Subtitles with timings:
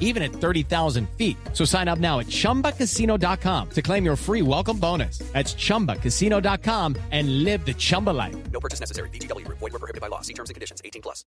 [0.00, 1.36] even at 30,000 feet.
[1.52, 5.18] So sign up now at ChumbaCasino.com to claim your free welcome bonus.
[5.34, 8.36] That's ChumbaCasino.com and live the Chumba life.
[8.50, 9.10] No purchase necessary.
[9.10, 9.58] VGW Group.
[9.58, 10.20] Void were prohibited by law.
[10.20, 10.80] See terms and conditions.
[10.84, 11.24] 18 plus.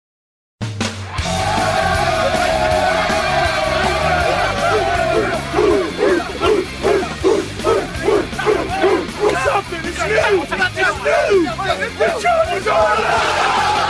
[9.25, 9.85] What's up, man?
[9.85, 10.43] It's new!
[10.43, 11.45] It's new!
[11.99, 13.84] The Chargers are Here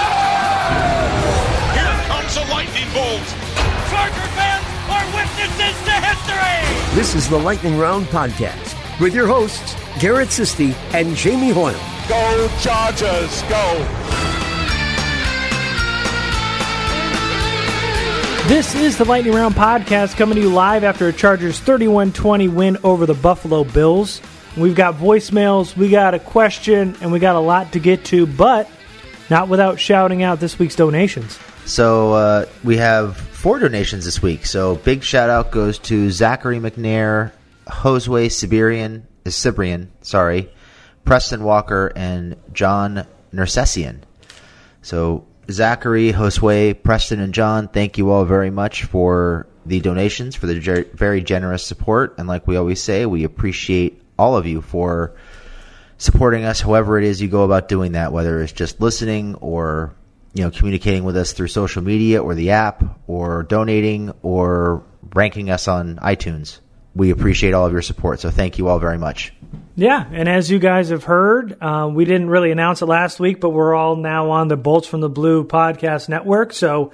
[5.25, 6.95] witnesses to history!
[6.95, 11.73] This is the Lightning Round Podcast with your hosts, Garrett Sisti and Jamie Hoyle.
[12.09, 13.87] Go Chargers, go!
[18.49, 22.49] This is the Lightning Round Podcast coming to you live after a Chargers 31 20
[22.49, 24.21] win over the Buffalo Bills.
[24.59, 28.27] We've got voicemails, we got a question, and we got a lot to get to,
[28.27, 28.71] but
[29.31, 31.39] not without shouting out this week's donations.
[31.65, 34.47] So uh, we have four donations this week.
[34.47, 37.31] So big shout out goes to Zachary McNair,
[37.66, 40.49] Josue Siberian, uh, Cibrian, sorry,
[41.05, 43.99] Preston Walker, and John Nersessian.
[44.81, 50.47] So Zachary, Josue, Preston, and John, thank you all very much for the donations, for
[50.47, 52.15] the ger- very generous support.
[52.16, 55.16] And like we always say, we appreciate all of you for
[55.99, 59.94] supporting us however it is you go about doing that, whether it's just listening or
[60.34, 64.84] you know communicating with us through social media or the app or donating or
[65.15, 66.59] ranking us on iTunes.
[66.95, 69.33] We appreciate all of your support, so thank you all very much.
[69.77, 73.41] Yeah, and as you guys have heard, uh, we didn't really announce it last week,
[73.41, 76.53] but we're all now on the Bolts from the Blue podcast network.
[76.53, 76.93] So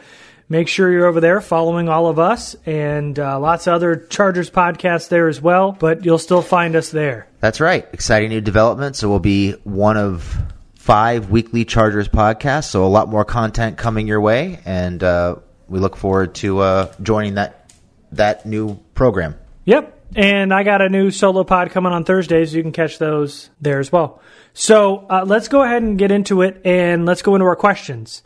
[0.49, 4.51] make sure you're over there following all of us and uh, lots of other Chargers
[4.51, 7.27] podcasts there as well, but you'll still find us there.
[7.41, 7.87] That's right.
[7.93, 8.97] Exciting new development.
[8.97, 10.35] So we'll be one of
[10.81, 12.71] five weekly Chargers podcasts.
[12.71, 15.37] So a lot more content coming your way, and uh,
[15.69, 17.71] we look forward to uh, joining that
[18.13, 19.37] that new program.
[19.67, 19.99] Yep.
[20.17, 22.55] And I got a new solo pod coming on Thursdays.
[22.55, 24.21] You can catch those there as well.
[24.55, 28.23] So uh, let's go ahead and get into it and let's go into our questions.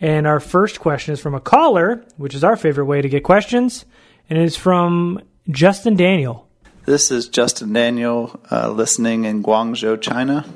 [0.00, 3.24] And our first question is from a caller, which is our favorite way to get
[3.24, 3.84] questions.
[4.30, 6.48] And it's from Justin Daniel.
[6.86, 10.46] This is Justin Daniel uh, listening in Guangzhou, China.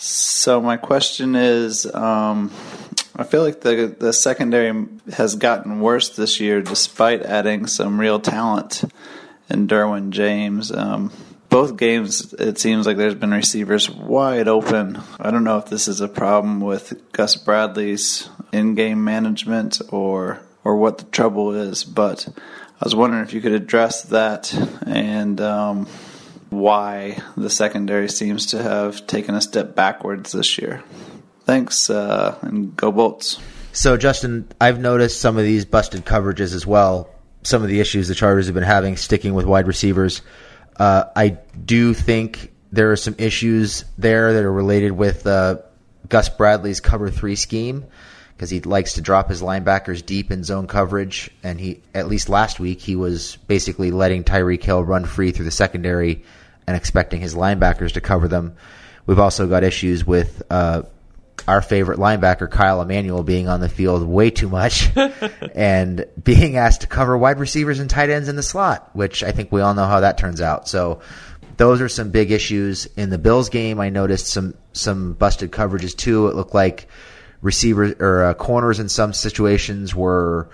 [0.00, 2.52] So, my question is um,
[3.16, 8.20] I feel like the, the secondary has gotten worse this year despite adding some real
[8.20, 8.84] talent
[9.50, 10.70] in Derwin James.
[10.70, 11.12] Um,
[11.48, 15.00] both games, it seems like there's been receivers wide open.
[15.18, 20.76] I don't know if this is a problem with Gus Bradley's in-game management or or
[20.76, 22.28] what the trouble is, but
[22.80, 24.54] I was wondering if you could address that
[24.86, 25.88] and um,
[26.50, 30.82] why the secondary seems to have taken a step backwards this year.
[31.44, 33.38] Thanks, uh, and go Bolts.
[33.72, 37.10] So, Justin, I've noticed some of these busted coverages as well.
[37.42, 40.22] Some of the issues the Chargers have been having sticking with wide receivers.
[40.76, 45.58] Uh, I do think there are some issues there that are related with uh,
[46.08, 47.84] Gus Bradley's cover three scheme
[48.36, 51.30] because he likes to drop his linebackers deep in zone coverage.
[51.42, 55.46] And he, at least last week, he was basically letting Tyreek Hill run free through
[55.46, 56.24] the secondary
[56.68, 58.54] and expecting his linebackers to cover them.
[59.06, 60.82] We've also got issues with uh,
[61.46, 64.90] our favorite linebacker, Kyle Emanuel, being on the field way too much
[65.54, 69.32] and being asked to cover wide receivers and tight ends in the slot, which I
[69.32, 70.68] think we all know how that turns out.
[70.68, 71.00] So
[71.56, 73.80] those are some big issues in the Bills game.
[73.80, 76.26] I noticed some some busted coverages too.
[76.26, 76.86] It looked like
[77.40, 80.50] receivers or uh, corners in some situations were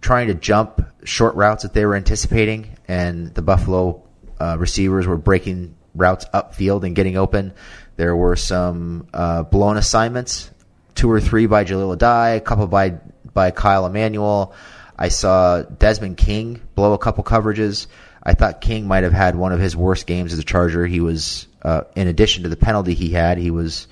[0.00, 4.05] trying to jump short routes that they were anticipating, and the Buffalo
[4.40, 7.52] uh, receivers were breaking routes upfield and getting open.
[7.96, 10.50] There were some uh, blown assignments,
[10.94, 12.98] two or three by Jahleel Addae, a couple by
[13.32, 14.54] by Kyle Emanuel.
[14.98, 17.86] I saw Desmond King blow a couple coverages.
[18.22, 20.86] I thought King might have had one of his worst games as a Charger.
[20.86, 23.86] He was, uh, in addition to the penalty he had, he was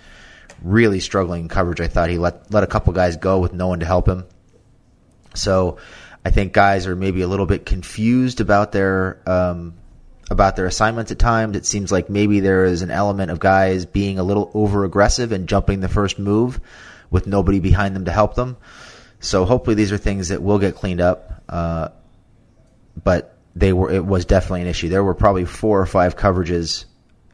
[0.62, 1.81] really struggling in coverage.
[1.81, 4.25] I thought he let let a couple guys go with no one to help him.
[5.35, 5.79] So
[6.25, 9.75] I think guys are maybe a little bit confused about their um,
[10.31, 11.56] about their assignments at times.
[11.56, 15.32] It seems like maybe there is an element of guys being a little over aggressive
[15.32, 16.61] and jumping the first move
[17.11, 18.56] with nobody behind them to help them.
[19.21, 21.43] So hopefully these are things that will get cleaned up.
[21.49, 21.88] Uh,
[23.03, 24.88] but they were it was definitely an issue.
[24.88, 26.85] There were probably four or five coverages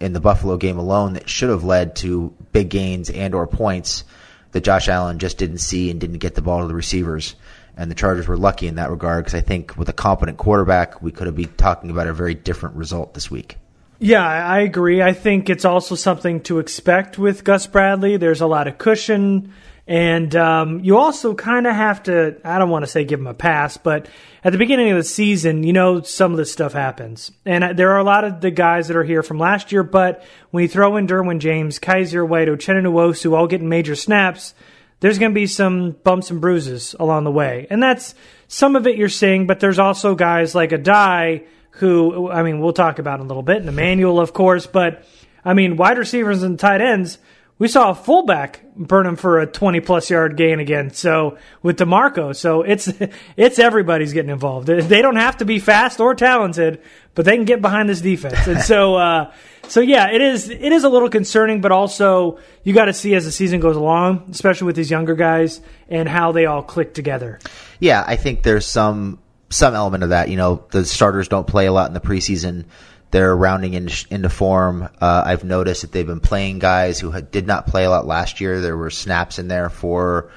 [0.00, 4.04] in the Buffalo game alone that should have led to big gains and or points
[4.52, 7.34] that Josh Allen just didn't see and didn't get the ball to the receivers.
[7.80, 11.00] And the Chargers were lucky in that regard because I think with a competent quarterback,
[11.00, 13.56] we could have been talking about a very different result this week.
[13.98, 15.00] Yeah, I agree.
[15.00, 18.18] I think it's also something to expect with Gus Bradley.
[18.18, 19.54] There's a lot of cushion.
[19.86, 23.26] And um, you also kind of have to, I don't want to say give him
[23.26, 24.08] a pass, but
[24.44, 27.32] at the beginning of the season, you know, some of this stuff happens.
[27.46, 29.82] And uh, there are a lot of the guys that are here from last year,
[29.82, 34.52] but when you throw in Derwin James, Kyzir White, Uchenna Nwosu all getting major snaps,
[35.00, 37.66] there's going to be some bumps and bruises along the way.
[37.70, 38.14] And that's
[38.48, 42.72] some of it you're seeing, but there's also guys like Addae who, I mean, we'll
[42.72, 45.04] talk about in a little bit, and Emanuel, of course, but
[45.44, 47.18] I mean, wide receivers and tight ends–
[47.60, 50.90] we saw a fullback burn him for a 20 plus yard gain again.
[50.94, 52.88] So with DiMarco, so it's
[53.36, 54.66] it's everybody's getting involved.
[54.66, 56.80] They don't have to be fast or talented,
[57.14, 58.46] but they can get behind this defense.
[58.46, 59.32] And so uh,
[59.68, 63.14] so yeah, it is it is a little concerning, but also you got to see
[63.14, 65.60] as the season goes along, especially with these younger guys
[65.90, 67.38] and how they all click together.
[67.78, 69.18] Yeah, I think there's some
[69.50, 70.30] some element of that.
[70.30, 72.64] You know, the starters don't play a lot in the preseason
[73.10, 74.88] they're rounding into, into form.
[75.00, 78.06] Uh, I've noticed that they've been playing guys who had, did not play a lot
[78.06, 78.60] last year.
[78.60, 80.30] There were snaps in there for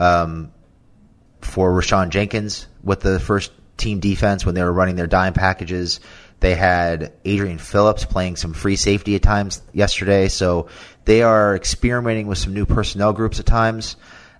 [0.00, 0.52] um,
[1.40, 6.00] for Rayshawn Jenkins with the first team defense when they were running their dime packages.
[6.40, 10.28] They had Adrian Phillips playing some free safety at times yesterday.
[10.28, 10.68] So
[11.04, 13.96] they are experimenting with some new personnel groups at times,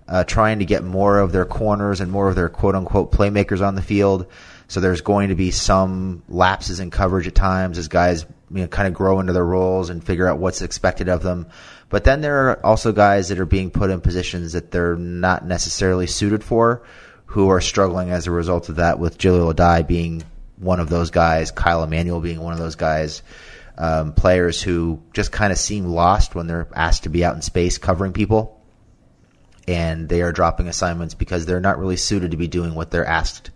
[0.06, 3.66] uh, trying to get more of their corners and more of their quote unquote playmakers
[3.66, 4.26] on the field.
[4.68, 8.68] So there's going to be some lapses in coverage at times as guys you know,
[8.68, 11.48] kind of grow into their roles and figure out what's expected of them.
[11.88, 15.46] But then there are also guys that are being put in positions that they're not
[15.46, 16.82] necessarily suited for,
[17.26, 18.98] who are struggling as a result of that.
[18.98, 20.22] With Jahleel Addae being
[20.56, 23.22] one of those guys, Kyle Emanuel being one of those guys,
[23.78, 27.42] um, players who just kind of seem lost when they're asked to be out in
[27.42, 28.60] space covering people,
[29.66, 33.06] and they are dropping assignments because they're not really suited to be doing what they're
[33.06, 33.50] asked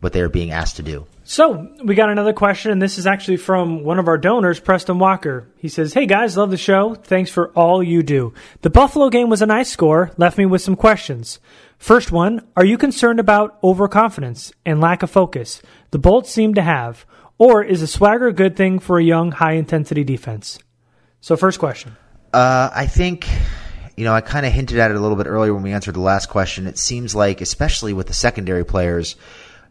[0.00, 1.06] what they are being asked to do.
[1.24, 4.98] So we got another question, and this is actually from one of our donors, Preston
[4.98, 5.46] Walker.
[5.58, 6.94] He says, "Hey guys, love the show.
[6.94, 8.32] Thanks for all you do.
[8.62, 10.10] The Buffalo game was a nice score.
[10.16, 11.38] Left me with some questions.
[11.76, 16.62] First one: Are you concerned about overconfidence and lack of focus the Bolts seem to
[16.62, 17.04] have,
[17.36, 20.58] or is a swagger a good thing for a young, high-intensity defense?"
[21.20, 21.96] So, first question.
[22.32, 23.28] Uh, I think
[23.98, 25.94] you know, I kind of hinted at it a little bit earlier when we answered
[25.96, 26.68] the last question.
[26.68, 29.16] It seems like, especially with the secondary players,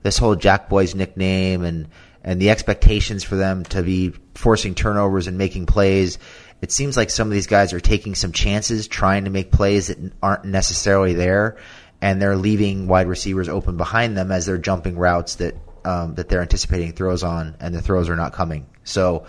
[0.07, 1.89] this whole Jack Boyz nickname and
[2.23, 6.17] and the expectations for them to be forcing turnovers and making plays.
[6.61, 9.87] It seems like some of these guys are taking some chances, trying to make plays
[9.87, 11.57] that aren't necessarily there,
[12.01, 16.29] and they're leaving wide receivers open behind them as they're jumping routes that um, that
[16.29, 18.65] they're anticipating throws on, and the throws are not coming.
[18.85, 19.25] So.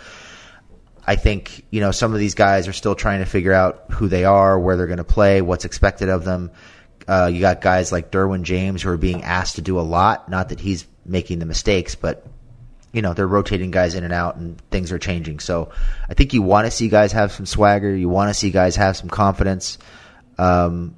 [1.07, 4.09] I think you know some of these guys are still trying to figure out who
[4.09, 6.51] they are, where they're going to play, what's expected of them.
[7.09, 10.29] Uh, you got guys like Derwin James who are being asked to do a lot.
[10.29, 12.27] Not that he's making the mistakes, but
[12.93, 15.41] you know they're rotating guys in and out, and things are changing.
[15.41, 15.71] So
[16.09, 17.95] I think you want to see guys have some swagger.
[17.95, 19.79] You want to see guys have some confidence.
[20.37, 20.97] Um,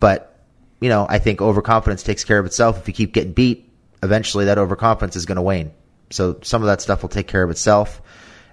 [0.00, 0.36] but
[0.80, 2.78] you know, I think overconfidence takes care of itself.
[2.78, 3.70] If you keep getting beat,
[4.02, 5.72] eventually that overconfidence is going to wane.
[6.10, 8.02] So some of that stuff will take care of itself.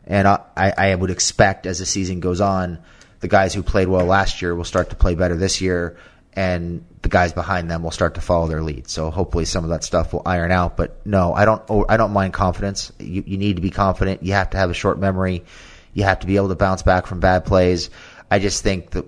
[0.06, 2.80] And I, I would expect as the season goes on,
[3.22, 5.98] the guys who played well last year will start to play better this year,
[6.36, 8.90] and the guys behind them will start to follow their lead.
[8.90, 10.76] So hopefully some of that stuff will iron out.
[10.76, 11.64] But no, I don't.
[11.90, 12.92] I don't mind confidence.
[13.00, 14.24] You, you need to be confident.
[14.24, 15.46] You have to have a short memory.
[15.94, 17.90] You have to be able to bounce back from bad plays.
[18.30, 19.06] I just think that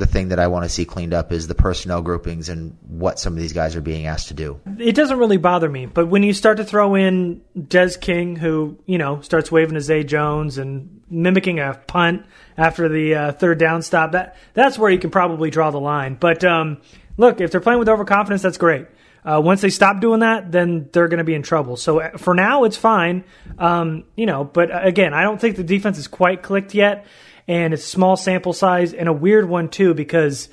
[0.00, 3.20] the thing that I want to see cleaned up is the personnel groupings and what
[3.20, 4.58] some of these guys are being asked to do.
[4.78, 8.78] It doesn't really bother me, but when you start to throw in Des King, who
[8.86, 12.24] you know starts waving to Zay Jones and mimicking a punt
[12.56, 16.16] after the uh, third down stop, that that's where you can probably draw the line.
[16.18, 16.80] But um,
[17.16, 18.86] look, if they're playing with overconfidence, that's great.
[19.22, 21.76] Uh, once they stop doing that, then they're going to be in trouble.
[21.76, 23.24] So uh, for now, it's fine.
[23.58, 27.06] Um, you know, but uh, again, I don't think the defense is quite clicked yet,
[27.50, 30.48] and it's small sample size and a weird one too because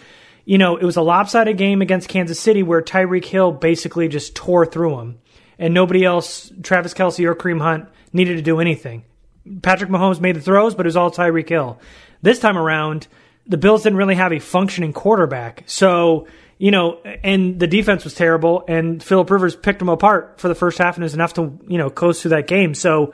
[0.45, 4.35] you know it was a lopsided game against Kansas City where Tyreek Hill basically just
[4.35, 5.19] tore through them,
[5.59, 9.05] and nobody else, Travis Kelce or Kareem Hunt, needed to do anything.
[9.61, 11.79] Patrick Mahomes made the throws, but it was all Tyreek Hill.
[12.23, 13.07] This time around,
[13.45, 16.27] the Bills didn't really have a functioning quarterback, so
[16.57, 20.55] you know, and the defense was terrible, and Philip Rivers picked them apart for the
[20.55, 22.73] first half, and it was enough to you know coast through that game.
[22.73, 23.13] So,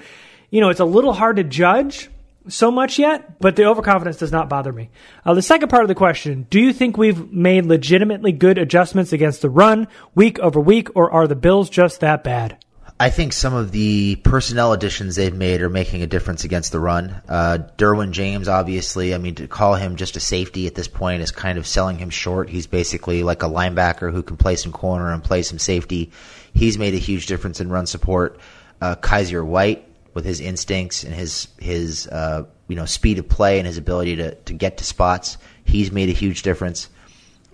[0.52, 2.10] you know, it's a little hard to judge
[2.48, 4.90] so much yet, but the overconfidence does not bother me.
[5.26, 9.14] Uh, the second part of the question: Do you think we've made legitimately good adjustments
[9.14, 12.58] against the run week over week, or are the Bills just that bad?
[13.00, 16.80] I think some of the personnel additions they've made are making a difference against the
[16.80, 17.22] run.
[17.28, 21.22] Uh, Derwin James, obviously, I mean, to call him just a safety at this point
[21.22, 22.50] is kind of selling him short.
[22.50, 26.12] He's basically like a linebacker who can play some corner and play some safety.
[26.54, 28.40] He's made a huge difference in run support.
[28.80, 33.58] Uh, Kyzir White, with his instincts and his his uh, you know speed of play
[33.58, 36.90] and his ability to to get to spots, he's made a huge difference.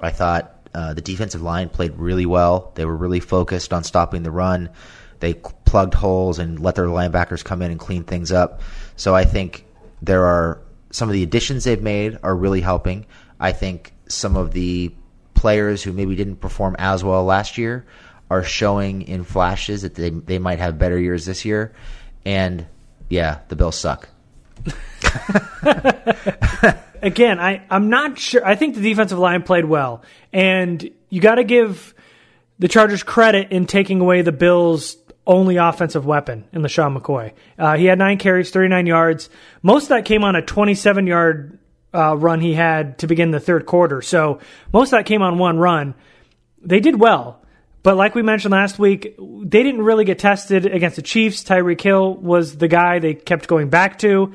[0.01, 2.71] I thought uh, the defensive line played really well.
[2.75, 4.69] They were really focused on stopping the run
[5.19, 8.61] they plugged holes and let their linebackers come in and clean things up.
[8.95, 9.65] So I think
[10.01, 10.61] there are
[10.91, 13.05] some of the additions they've made are really helping.
[13.39, 14.93] I think some of the
[15.33, 17.85] players who maybe didn't perform as well last year
[18.29, 21.73] are showing in flashes that they they might have better years this year.
[22.25, 22.67] And
[23.09, 24.09] yeah, the Bills suck.
[27.01, 28.45] Again, I, I'm not sure.
[28.45, 30.03] I think the defensive line played well.
[30.33, 31.93] And you got to give
[32.59, 37.31] the Chargers credit in taking away the Bills' only offensive weapon in LeSean McCoy.
[37.57, 39.29] Uh, he had nine carries, 39 yards.
[39.61, 41.59] Most of that came on a 27 yard
[41.93, 44.01] uh, run he had to begin the third quarter.
[44.01, 44.39] So
[44.73, 45.95] most of that came on one run.
[46.61, 47.41] They did well.
[47.81, 51.43] But like we mentioned last week, they didn't really get tested against the Chiefs.
[51.43, 54.33] Tyreek Hill was the guy they kept going back to.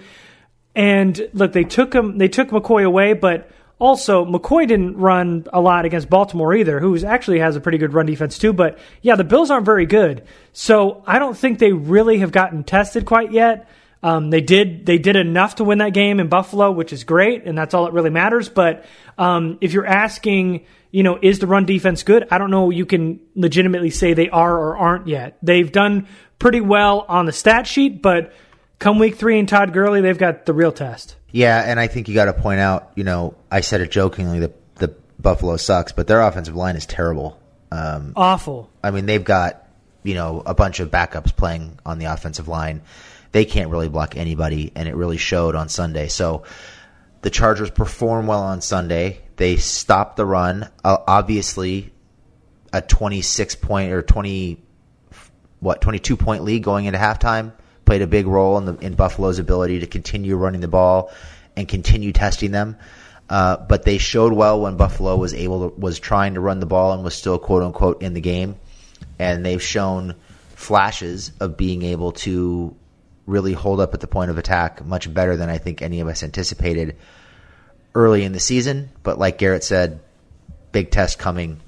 [0.75, 5.61] And look, they took him, they took McCoy away, but also, McCoy didn't run a
[5.61, 8.53] lot against Baltimore either, who actually has a pretty good run defense too.
[8.53, 10.23] But yeah, the Bills aren't very good,
[10.53, 13.69] so I don't think they really have gotten tested quite yet.
[14.03, 17.45] Um, they did they did enough to win that game in Buffalo, which is great,
[17.47, 18.49] and that's all that really matters.
[18.49, 18.85] But
[19.19, 22.25] um, if you're asking, you know, is the run defense good?
[22.31, 22.71] I don't know.
[22.71, 25.37] You can legitimately say they are or aren't yet.
[25.43, 26.07] They've done
[26.39, 28.33] pretty well on the stat sheet, but
[28.79, 31.17] come week three and Todd Gurley, they've got the real test.
[31.33, 34.39] Yeah, and I think you got to point out, you know, I said it jokingly
[34.39, 37.41] that the Buffalo sucks, but their offensive line is terrible.
[37.73, 38.71] Um, Awful.
[38.81, 39.67] I mean, they've got
[40.05, 42.83] you know a bunch of backups playing on the offensive line.
[43.33, 46.07] They can't really block anybody, and it really showed on Sunday.
[46.07, 46.45] So
[47.25, 49.23] the Chargers perform well on Sunday.
[49.37, 50.69] They stop the run.
[50.85, 51.91] Uh, obviously,
[52.71, 54.63] a twenty-six point or twenty
[55.59, 57.55] what twenty-two point lead going into halftime
[57.87, 61.11] played a big role in the in Buffalo's ability to continue running the ball
[61.57, 62.77] and continue testing them.
[63.31, 66.67] Uh, but they showed well when Buffalo was able to, was trying to run the
[66.67, 68.57] ball and was still quote unquote in the game,
[69.19, 70.15] and they've shown
[70.57, 72.77] flashes of being able to
[73.27, 76.09] really hold up at the point of attack much better than I think any of
[76.09, 76.97] us anticipated
[77.95, 78.91] early in the season.
[79.03, 80.01] But like Garrett said,
[80.73, 81.61] big test coming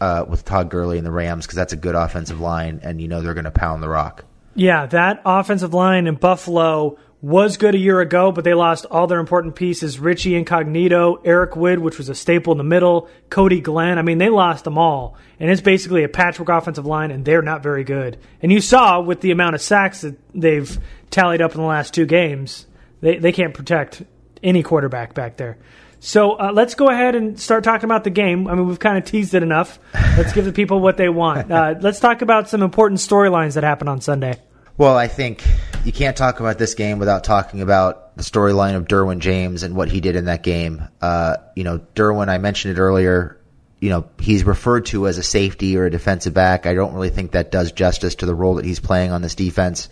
[0.00, 3.08] uh, with Todd Gurley and the Rams because that's a good offensive line, and you
[3.08, 4.24] know they're going to pound the rock.
[4.56, 9.06] Yeah, that offensive line in Buffalo was good a year ago, but they lost all
[9.06, 9.98] their important pieces.
[9.98, 13.98] Richie Incognito, Eric Wood, which was a staple in the middle, Cordy Glenn.
[13.98, 15.14] I mean, they lost them all.
[15.38, 18.18] And it's basically a patchwork offensive line, and they're not very good.
[18.40, 20.78] And you saw with the amount of sacks that they've
[21.10, 22.66] tallied up in the last two games,
[23.02, 24.02] they, they can't protect
[24.42, 25.58] any quarterback back there.
[26.00, 28.48] So uh, let's go ahead and start talking about the game.
[28.48, 29.78] I mean, we've kind of teased it enough.
[29.94, 31.50] Let's give the people what they want.
[31.56, 34.38] Uh, let's talk about some important storylines that happened on Sunday.
[34.76, 35.42] Well, I think
[35.86, 39.74] you can't talk about this game without talking about the storyline of Derwin James and
[39.74, 40.86] what he did in that game.
[41.00, 43.40] Uh, you know, Derwin, I mentioned it earlier.
[43.80, 46.66] You know, he's referred to as a safety or a defensive back.
[46.66, 49.34] I don't really think that does justice to the role that he's playing on this
[49.34, 49.88] defense.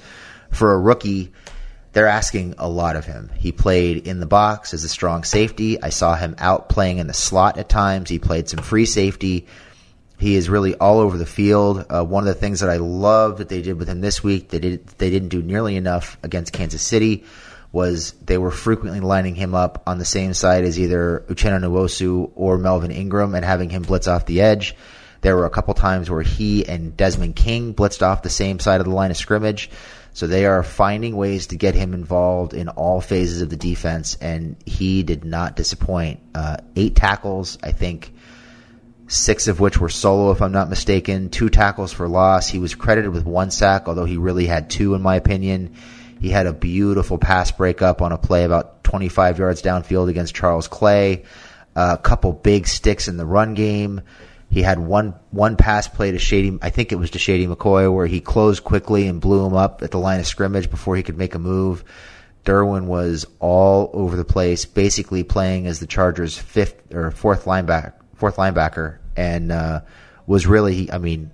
[0.50, 1.32] For a rookie,
[1.94, 3.30] they're asking a lot of him.
[3.36, 5.80] He played in the box as a strong safety.
[5.80, 8.10] I saw him out playing in the slot at times.
[8.10, 9.46] He played some free safety.
[10.18, 11.86] He is really all over the field.
[11.88, 14.48] Uh, one of the things that I love that they did with him this week,
[14.48, 17.24] they did they didn't do nearly enough against Kansas City,
[17.70, 22.32] was they were frequently lining him up on the same side as either Uchenna Nwosu
[22.34, 24.74] or Melvin Ingram and having him blitz off the edge.
[25.20, 28.80] There were a couple times where he and Desmond King blitzed off the same side
[28.80, 29.70] of the line of scrimmage.
[30.14, 34.16] So they are finding ways to get him involved in all phases of the defense,
[34.21, 36.21] and he did not disappoint.
[36.33, 38.14] Uh, eight tackles, I think,
[39.09, 41.30] six of which were solo, if I'm not mistaken.
[41.30, 42.49] Two tackles for loss.
[42.49, 45.75] He was credited with one sack, although he really had two, in my opinion.
[46.21, 50.68] He had a beautiful pass breakup on a play about 25 yards downfield against Charles
[50.68, 51.25] Clay.
[51.75, 54.00] Uh, a couple big sticks in the run game.
[54.50, 57.92] He had one one pass play to Shady, I think it was to Shady McCoy,
[57.92, 61.02] where he closed quickly and blew him up at the line of scrimmage before he
[61.02, 61.84] could make a move.
[62.44, 67.94] Derwin was all over the place, basically playing as the Chargers' fifth or fourth linebacker,
[68.16, 69.80] fourth linebacker, and uh,
[70.26, 71.30] was really, I mean,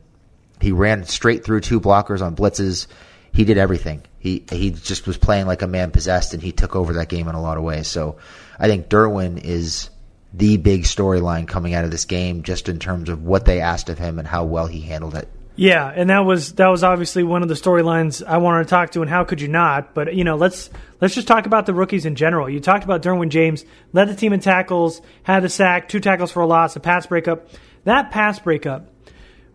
[0.60, 2.86] he ran straight through two blockers on blitzes.
[3.32, 4.02] He did everything.
[4.18, 7.28] He he just was playing like a man possessed, and he took over that game
[7.28, 7.88] in a lot of ways.
[7.88, 8.18] So
[8.58, 9.88] I think Derwin is
[10.32, 13.88] the big storyline coming out of this game, just in terms of what they asked
[13.88, 15.28] of him and how well he handled it.
[15.56, 18.92] Yeah, and that was that was obviously one of the storylines I wanted to talk
[18.92, 19.92] to, and how could you not?
[19.92, 20.70] But you know, let's
[21.02, 22.48] let's just talk about the rookies in general.
[22.48, 26.30] You talked about Derwin James, led the team in tackles, had the sack, two tackles
[26.30, 27.48] for a loss, a pass breakup.
[27.84, 28.88] That pass breakup,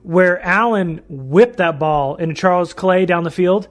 [0.04, 3.68] where Allen whipped that ball into Charles Clay down the field.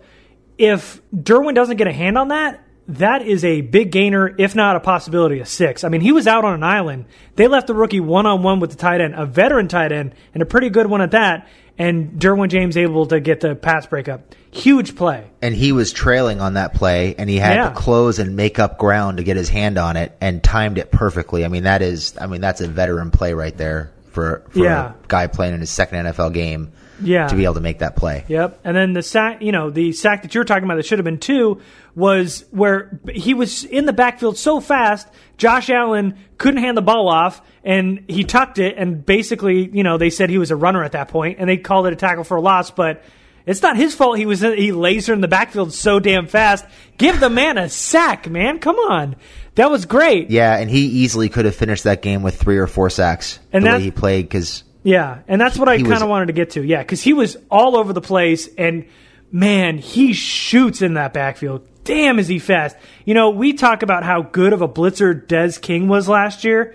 [0.58, 4.76] If Derwin doesn't get a hand on that, that is a big gainer, if not
[4.76, 5.84] a possibility of six.
[5.84, 7.06] I mean, he was out on an island.
[7.36, 10.14] They left the rookie one on one with the tight end, a veteran tight end,
[10.34, 11.48] and a pretty good one at that.
[11.76, 14.34] And Derwin James able to get the pass breakup.
[14.52, 15.24] Huge play.
[15.42, 17.68] And he was trailing on that play, and he had Yeah.
[17.70, 20.92] to close and make up ground to get his hand on it, and timed it
[20.92, 21.44] perfectly.
[21.44, 24.90] I mean, that is, I mean, that's a veteran play right there for for Yeah.
[24.90, 26.70] a guy playing in his second NFL game.
[27.02, 27.26] Yeah.
[27.28, 28.24] to be able to make that play.
[28.28, 28.60] Yep.
[28.64, 31.04] And then the sack, you know, the sack that you're talking about that should have
[31.04, 31.60] been two
[31.94, 37.08] was where he was in the backfield so fast, Josh Allen couldn't hand the ball
[37.08, 40.82] off and he tucked it and basically, you know, they said he was a runner
[40.84, 43.02] at that point and they called it a tackle for a loss, but
[43.46, 46.64] it's not his fault he was he lasered in the backfield so damn fast.
[46.98, 48.58] Give the man a sack, man.
[48.58, 49.16] Come on.
[49.56, 50.30] That was great.
[50.30, 53.64] Yeah, and he easily could have finished that game with three or four sacks And
[53.64, 56.32] the that- way he played because Yeah, and that's what I kind of wanted to
[56.34, 56.62] get to.
[56.62, 58.84] Yeah, because he was all over the place, and
[59.32, 61.66] man, he shoots in that backfield.
[61.84, 62.76] Damn, is he fast?
[63.04, 66.74] You know, we talk about how good of a blitzer Des King was last year.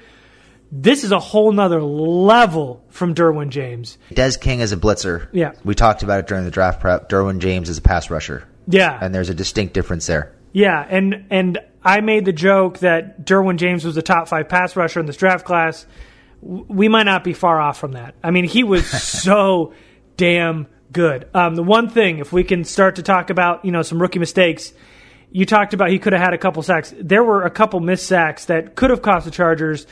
[0.72, 3.98] This is a whole nother level from Derwin James.
[4.13, 5.28] Des King is a blitzer.
[5.32, 5.54] Yeah.
[5.63, 7.10] we talked about it during the draft prep.
[7.10, 8.43] Derwin James is a pass rusher.
[8.67, 8.98] Yeah.
[9.02, 10.36] and there's a distinct difference there.
[10.52, 14.76] Yeah, and and I made the joke that Derwin James was the top five pass
[14.76, 15.86] rusher in this draft class.
[16.41, 18.15] We might not be far off from that.
[18.23, 18.88] I mean, he was
[19.21, 19.73] so
[20.17, 21.28] damn good.
[21.34, 24.19] Um, the one thing, if we can start to talk about, you know, some rookie
[24.19, 24.73] mistakes,
[25.32, 26.93] you talked about he could have had a couple sacks.
[26.99, 29.86] There were a couple missed sacks that could have cost the Chargers.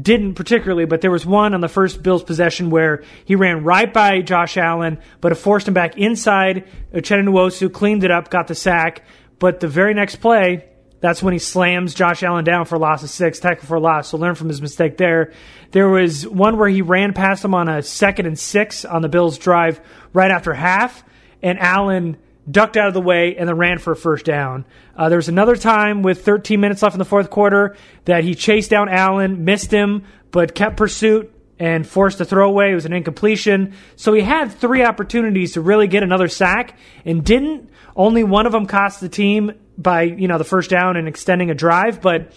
[0.00, 3.92] Didn't particularly, but there was one on the first Bills possession where he ran right
[3.92, 6.66] by Josh Allen, but it forced him back inside.
[6.92, 9.04] Uchenna Nwosu cleaned it up, got the sack.
[9.38, 10.64] But the very next play,
[11.04, 13.80] that's when he slams Josh Allen down for a loss of six, tackle for a
[13.80, 14.08] loss.
[14.08, 15.34] So learn from his mistake there.
[15.70, 19.10] There was one where he ran past him on a second and six on the
[19.10, 19.82] Bills' drive
[20.14, 21.04] right after half,
[21.42, 22.16] and Allen
[22.50, 24.64] ducked out of the way and then ran for a first down.
[24.96, 28.34] Uh, there was another time with 13 minutes left in the fourth quarter that he
[28.34, 32.72] chased down Allen, missed him, but kept pursuit and forced a throwaway.
[32.72, 33.74] It was an incompletion.
[33.96, 37.68] So he had three opportunities to really get another sack and didn't.
[37.94, 41.50] Only one of them cost the team by, you know, the first down and extending
[41.50, 42.32] a drive, but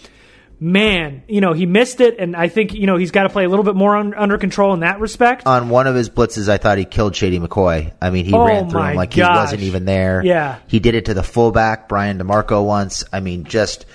[0.60, 3.44] man, you know, he missed it and I think, you know, he's got to play
[3.44, 5.46] a little bit more un- under control in that respect.
[5.46, 7.92] On one of his blitzes, I thought he killed Shady McCoy.
[8.02, 9.36] I mean, he Oh ran through him like gosh.
[9.36, 10.22] he wasn't even there.
[10.24, 10.58] Yeah.
[10.66, 13.04] He did it to the fullback, Brian DiMarco, once.
[13.12, 13.86] I mean, just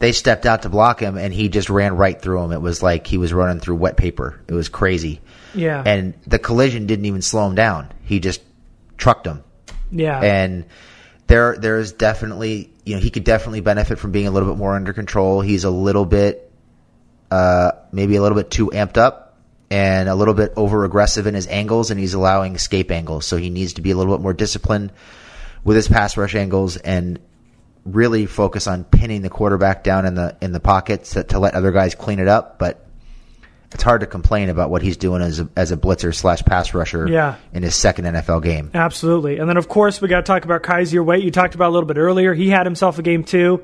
[0.00, 2.50] they stepped out to block him, and he just ran right through him.
[2.50, 4.40] It was like he was running through wet paper.
[4.48, 5.20] It was crazy.
[5.54, 5.80] Yeah.
[5.86, 7.92] And the collision didn't even slow him down.
[8.02, 8.42] He just
[8.96, 9.44] trucked him.
[9.92, 10.18] Yeah.
[10.20, 10.64] And
[11.26, 14.74] there, there's definitely, you know, he could definitely benefit from being a little bit more
[14.74, 15.40] under control.
[15.40, 16.50] He's a little bit,
[17.30, 19.38] uh, maybe a little bit too amped up
[19.70, 23.24] and a little bit over aggressive in his angles, and he's allowing escape angles.
[23.24, 24.92] So he needs to be a little bit more disciplined
[25.64, 27.18] with his pass rush angles and
[27.84, 31.54] really focus on pinning the quarterback down in the in the pockets to, to let
[31.54, 32.58] other guys clean it up.
[32.58, 32.86] But
[33.74, 36.74] it's hard to complain about what he's doing as a, as a blitzer slash pass
[36.74, 37.36] rusher Yeah.
[37.52, 38.70] in his second NFL game.
[38.74, 39.38] Absolutely.
[39.38, 41.22] And then, of course, we got to talk about Kyzir White.
[41.22, 42.34] You talked about a little bit earlier.
[42.34, 43.62] He had himself a game too.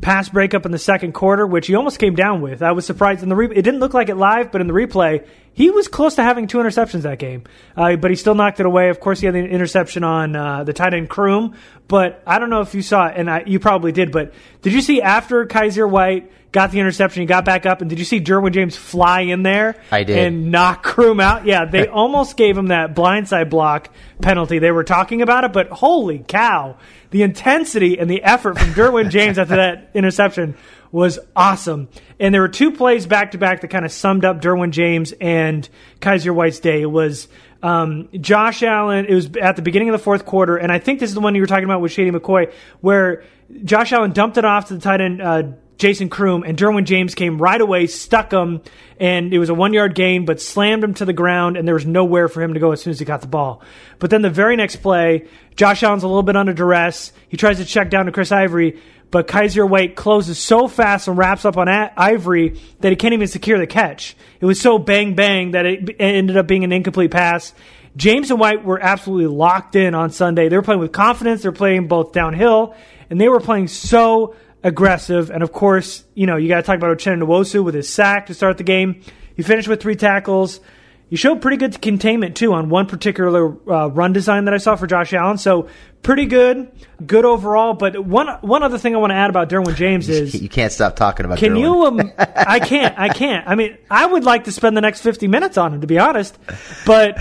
[0.00, 2.62] Pass breakup in the second quarter, which he almost came down with.
[2.62, 4.72] I was surprised in the re- it didn't look like it live, but in the
[4.72, 7.42] replay, he was close to having two interceptions that game.
[7.76, 8.88] Uh, but he still knocked it away.
[8.90, 11.56] Of course, he had the interception on uh, the tight end Croom.
[11.88, 14.12] But I don't know if you saw it, and I, you probably did.
[14.12, 17.88] But did you see after Kyzir White got the interception, he got back up, and
[17.88, 19.76] did you see Derwin James fly in there?
[19.90, 20.18] I did.
[20.18, 21.46] And knock Croom out.
[21.46, 24.58] Yeah, they almost gave him that blindside block penalty.
[24.58, 26.76] They were talking about it, but holy cow,
[27.10, 30.56] the intensity and the effort from Derwin James after that interception
[30.92, 31.88] was awesome.
[32.18, 35.12] And there were two plays back to back that kind of summed up Derwin James
[35.20, 35.68] and
[36.00, 36.82] Kyzir White's day.
[36.82, 37.28] It was
[37.62, 39.06] um, Josh Allen.
[39.06, 41.20] It was at the beginning of the fourth quarter, and I think this is the
[41.20, 43.24] one you were talking about with Shady McCoy, where
[43.64, 45.22] Josh Allen dumped it off to the tight end.
[45.22, 45.42] Uh,
[45.80, 48.60] Jason Croom and Derwin James came right away, stuck him,
[49.00, 51.74] and it was a one yard gain, but slammed him to the ground, and there
[51.74, 53.62] was nowhere for him to go as soon as he got the ball.
[53.98, 57.12] But then the very next play, Josh Allen's a little bit under duress.
[57.30, 58.78] He tries to check down to Chris Ivory,
[59.10, 63.14] but Kyzir White closes so fast and wraps up on a- Ivory that he can't
[63.14, 64.14] even secure the catch.
[64.38, 67.54] It was so bang bang that it b- ended up being an incomplete pass.
[67.96, 70.50] James and White were absolutely locked in on Sunday.
[70.50, 71.40] They were playing with confidence.
[71.42, 72.74] They're playing both downhill,
[73.08, 75.30] and they were playing so aggressive.
[75.30, 78.26] And of course, you know, you got to talk about Uchenna Nwosu with his sack
[78.26, 79.02] to start the game.
[79.36, 80.60] He finished with three tackles.
[81.08, 84.76] You showed pretty good containment too on one particular uh, run design that I saw
[84.76, 85.38] for Josh Allen.
[85.38, 85.66] So
[86.02, 86.70] pretty good,
[87.04, 87.74] good overall.
[87.74, 90.70] But one one other thing I want to add about Derwin James is You can't
[90.72, 91.38] stop talking about.
[91.38, 91.60] can Derwin.
[91.60, 91.84] you?
[91.84, 92.96] Um, I can't.
[92.96, 93.44] I can't.
[93.48, 95.98] I mean, I would like to spend the next fifty minutes on him, to be
[95.98, 96.38] honest.
[96.86, 97.18] But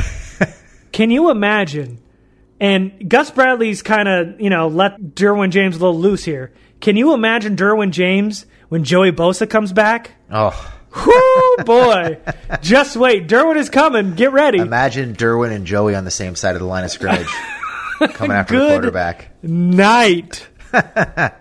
[0.91, 1.99] can you imagine?
[2.59, 6.51] And Gus Bradley's kind of you know let Derwin James a little loose here.
[6.81, 10.11] Can you imagine Derwin James when Joey Bosa comes back?
[10.31, 10.73] Oh,
[11.05, 12.17] Whoo, boy!
[12.61, 13.27] Just wait.
[13.27, 14.13] Derwin is coming.
[14.15, 14.57] Get ready.
[14.59, 17.27] imagine Derwin and Joey on the same side of the line of scrimmage,
[18.13, 19.29] coming after the quarterback.
[19.43, 20.47] night.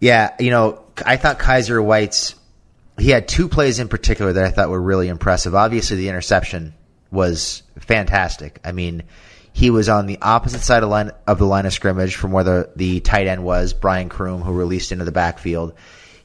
[0.00, 2.34] Yeah, you know, I thought Kyzir White's
[2.98, 5.54] he had two plays in particular that I thought were really impressive.
[5.54, 6.74] Obviously, the interception
[7.12, 8.58] was fantastic.
[8.64, 9.04] I mean,
[9.52, 12.44] he was on the opposite side of line of the line of scrimmage from where
[12.44, 15.74] the, the tight end was, Brian Croom, who released into the backfield.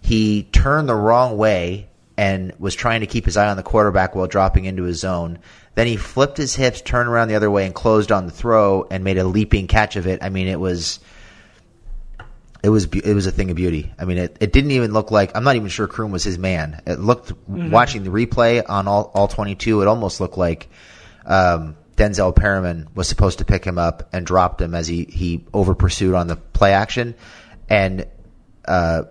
[0.02, 4.16] He turned the wrong way and was trying to keep his eye on the quarterback
[4.16, 5.40] while dropping into his zone.
[5.76, 8.88] Then he flipped his hips, turned around the other way, and closed on the throw
[8.90, 10.24] and made a leaping catch of it.
[10.24, 11.00] I mean, it was
[12.64, 13.94] it was it was a thing of beauty.
[14.00, 16.40] I mean, it, it didn't even look like I'm not even sure Croom was his
[16.40, 16.82] man.
[16.88, 17.70] It looked Mhm.
[17.70, 19.82] watching the replay on all all 22.
[19.84, 20.70] It almost looked like
[21.26, 25.46] um, Denzel Perryman was supposed to pick him up and dropped him as he he
[25.52, 27.16] over pursued on the play action,
[27.68, 28.06] and
[28.66, 29.04] uh,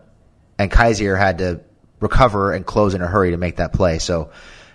[0.59, 1.61] and Kyzir had to
[2.01, 3.99] recover and close in a hurry to make that play.
[3.99, 4.31] So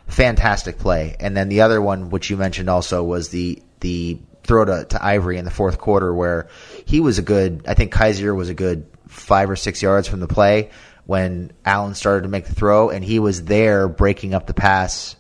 [0.08, 1.16] fantastic play.
[1.20, 5.04] And then the other one, which you mentioned also, was the the throw to, to
[5.04, 6.50] Ivory in the fourth quarter, where
[6.86, 7.64] he was a good.
[7.66, 10.70] I think Kyzir was a good five or six yards from the play
[11.06, 15.16] when Allen started to make the throw, and he was there breaking up the pass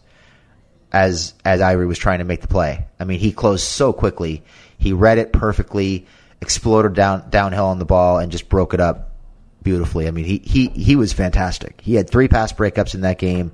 [0.91, 2.85] as as Ivory was trying to make the play.
[2.99, 4.43] I mean, he closed so quickly.
[4.77, 6.07] He read it perfectly,
[6.41, 9.11] exploded down downhill on the ball, and just broke it up
[9.63, 10.07] beautifully.
[10.07, 11.81] I mean, he he he was fantastic.
[11.81, 13.51] He had three pass breakups in that game,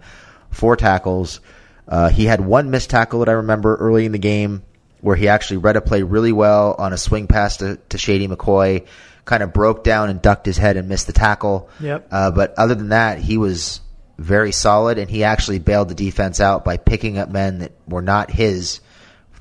[0.49, 1.39] four tackles.
[1.87, 4.63] Uh, he had one missed tackle that I remember early in the game
[5.01, 8.27] where he actually read a play really well on a swing pass to, to Shady
[8.27, 8.85] McCoy,
[9.25, 11.69] kind of broke down and ducked his head and missed the tackle.
[11.79, 12.07] Yep.
[12.11, 13.79] Uh, but other than that, he was
[14.17, 18.01] very solid, and he actually bailed the defense out by picking up men that were
[18.01, 18.79] not his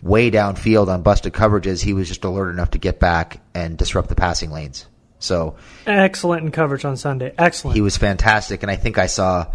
[0.03, 1.83] way downfield on busted coverages.
[1.83, 4.87] He was just alert enough to get back and disrupt the passing lanes.
[5.19, 7.33] So Excellent in coverage on Sunday.
[7.39, 7.75] Excellent.
[7.75, 9.47] he was fantastic, and I think I saw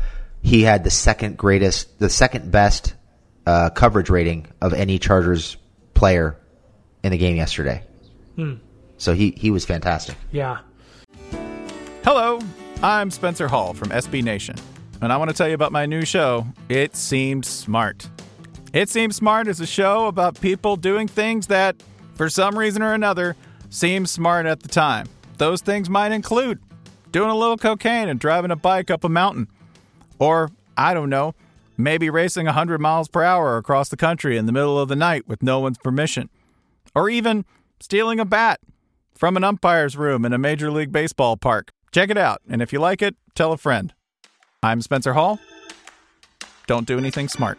[0.42, 2.96] he had the second greatest, the second best
[3.46, 5.56] uh, coverage rating of any Chargers
[5.94, 6.36] player
[7.04, 7.84] in the game yesterday.
[8.36, 8.56] Hmm.
[8.98, 10.16] So he he was fantastic.
[10.32, 10.60] Yeah.
[12.04, 12.40] Hello,
[12.82, 14.56] I'm Spencer Hall from SB Nation,
[15.02, 18.08] and I want to tell you about my new show, It Seemed Smart.
[18.72, 21.76] It Seems Smart is a show about people doing things that,
[22.14, 23.36] for some reason or another,
[23.70, 25.08] seem smart at the time.
[25.38, 26.60] Those things might include
[27.12, 29.48] doing a little cocaine and driving a bike up a mountain.
[30.20, 31.34] Or, I don't know,
[31.78, 35.28] maybe racing 100 miles per hour across the country in the middle of the night
[35.28, 36.30] with no one's permission.
[36.94, 37.44] Or even
[37.80, 38.60] stealing a bat
[39.16, 41.72] from an umpire's room in a Major League Baseball park.
[41.92, 43.94] Check it out, and if you like it, tell a friend.
[44.63, 45.39] I'm Spencer Hall.
[46.67, 47.58] Don't do anything smart.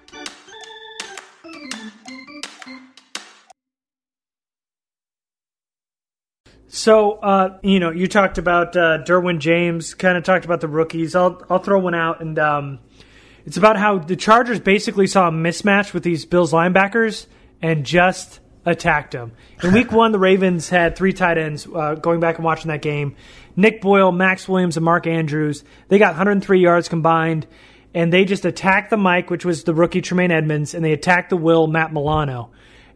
[6.69, 10.69] So, uh, you know, you talked about uh, Derwin James, kind of talked about the
[10.69, 11.15] rookies.
[11.15, 12.79] I'll I'll throw one out, and um,
[13.45, 17.27] It's about how the Chargers basically saw a mismatch with these Bills linebackers
[17.61, 19.33] and just attacked them.
[19.63, 21.67] In week one, the Ravens had three tight ends.
[21.67, 23.17] Uh, going back and watching that game,
[23.57, 25.65] Nick Boyle, Maxx Williams, and Mark Andrews.
[25.89, 27.47] They got 103 yards combined,
[27.95, 31.31] and they just attacked the Mike, which was the rookie Tremaine Edmunds, and they attacked
[31.31, 32.51] the Will Matt Milano.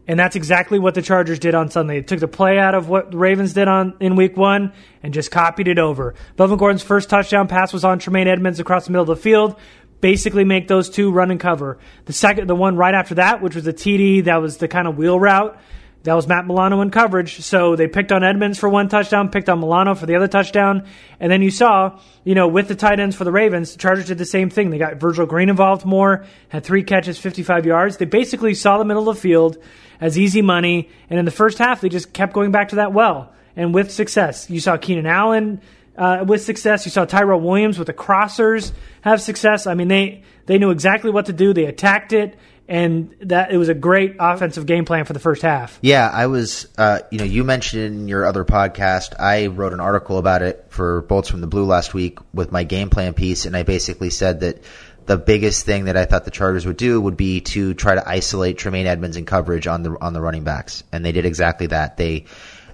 [0.09, 2.01] And that's exactly what the Chargers did on Sunday.
[2.01, 5.13] They took the play out of what the Ravens did on in week one and
[5.13, 6.15] just copied it over.
[6.39, 9.57] Melvin Gordon's first touchdown pass was on Tremaine Edmunds across the middle of the field.
[10.01, 11.79] Basically make those two run and cover.
[12.05, 14.87] The second the one right after that, which was a TD, that was the kind
[14.87, 15.59] of wheel route.
[16.07, 17.41] That was Matt Milano in coverage.
[17.41, 20.87] So they picked on Edmunds for one touchdown, picked on Milano for the other touchdown.
[21.19, 24.07] And then you saw, you know, with the tight ends for the Ravens, the Chargers
[24.07, 24.71] did the same thing.
[24.71, 27.97] They got Virgil Green involved more, had three catches, 55 yards.
[27.97, 29.59] They basically saw the middle of the field
[30.01, 30.91] as easy money.
[31.11, 33.91] And in the first half, they just kept going back to that well and with
[33.91, 34.49] success.
[34.49, 35.61] You saw Keenan Allen
[35.99, 36.85] uh, with success.
[36.85, 39.67] You saw Tyrell Williams with the crossers have success.
[39.67, 41.53] I mean, they, they knew exactly what to do.
[41.53, 42.39] They attacked it
[42.69, 45.79] and that it was a great offensive game plan for the first half.
[45.83, 46.69] Yeah, I was.
[46.77, 50.67] Uh, you know, you mentioned in your other podcast, I wrote an article about it
[50.69, 54.11] for Bolts from the Blue last week with my game plan piece, and I basically
[54.11, 54.63] said that
[55.07, 58.09] the biggest thing that I thought the Chargers would do would be to try to
[58.09, 61.69] isolate Tremaine Edmunds in coverage on the on the running backs, and they did exactly
[61.69, 61.97] that.
[61.97, 62.25] They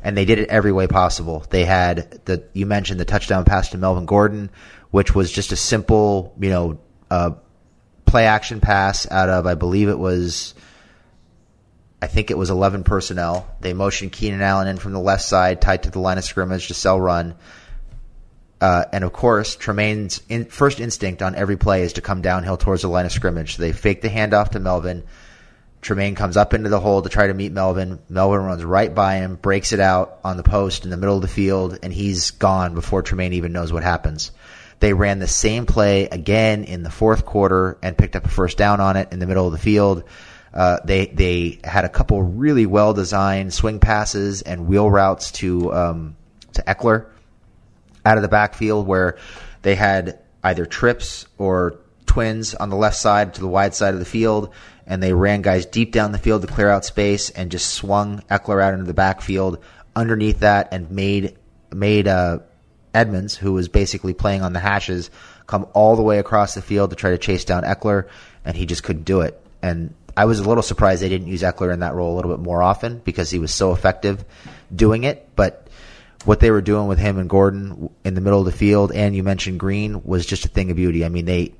[0.03, 1.45] and they did it every way possible.
[1.51, 4.51] They had the you mentioned the touchdown pass to Melvin Gordon,
[4.91, 6.79] which was just a simple, you know.
[7.11, 7.33] Uh,
[8.13, 10.53] play action pass out of, I believe it was,
[12.03, 13.49] I think it was 11 personnel.
[13.63, 16.69] They motioned Keenan Allen in from the left side, tied to the line of scrimmage
[16.69, 17.35] to sell run.
[18.61, 22.59] Uh, and of course, Tremaine's in, first instinct on every play is to come downhill
[22.59, 23.57] towards the line of scrimmage.
[23.57, 25.05] So they fake the handoff to Melvin.
[25.81, 27.99] Tremaine comes up into the hole to try to meet Melvin.
[28.11, 31.23] Melvin runs right by him, breaks it out on the post in the middle of
[31.23, 34.33] the field, and he's gone before Tremaine even knows what happens.
[34.83, 38.59] They ran the same play again in the fourth quarter and picked up a first
[38.59, 40.03] down on it in the middle of the field.
[40.53, 45.73] Uh, they they had a couple really well designed swing passes and wheel routes to
[45.73, 46.17] um,
[46.55, 47.07] to Ekeler
[48.05, 49.19] out of the backfield where
[49.63, 54.01] they had either trips or twins on the left side to the wide side of
[54.01, 54.53] the field,
[54.85, 58.21] and they ran guys deep down the field to clear out space and just swung
[58.29, 59.63] Ekeler out into the backfield
[59.95, 61.39] underneath that and made
[61.71, 62.41] made uh,
[62.95, 65.11] Edmunds, who was basically playing on the hashes,
[65.47, 68.09] come all the way across the field to try to chase down Ekeler,
[68.45, 69.41] and he just couldn't do it.
[69.63, 72.31] And I was a little surprised they didn't use Ekeler in that role a little
[72.31, 74.25] bit more often because he was so effective
[74.75, 75.29] doing it.
[75.37, 75.69] But
[76.25, 79.15] what they were doing with him and Gordon in the middle of the field, and
[79.17, 81.05] you mentioned Green, was just a thing of beauty.
[81.05, 81.55] I mean, they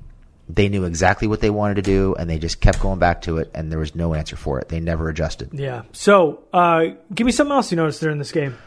[0.49, 3.37] they knew exactly what they wanted to do, and they just kept going back to
[3.37, 4.69] it, and there was no answer for it.
[4.69, 5.49] They never adjusted.
[5.53, 5.83] Yeah.
[5.93, 8.57] So, uh, give me something else you noticed during this game.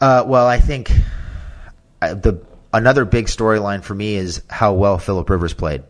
[0.00, 0.90] Uh, well, I think
[2.14, 2.42] the
[2.72, 5.82] another big storyline for me is how well Philip Rivers played.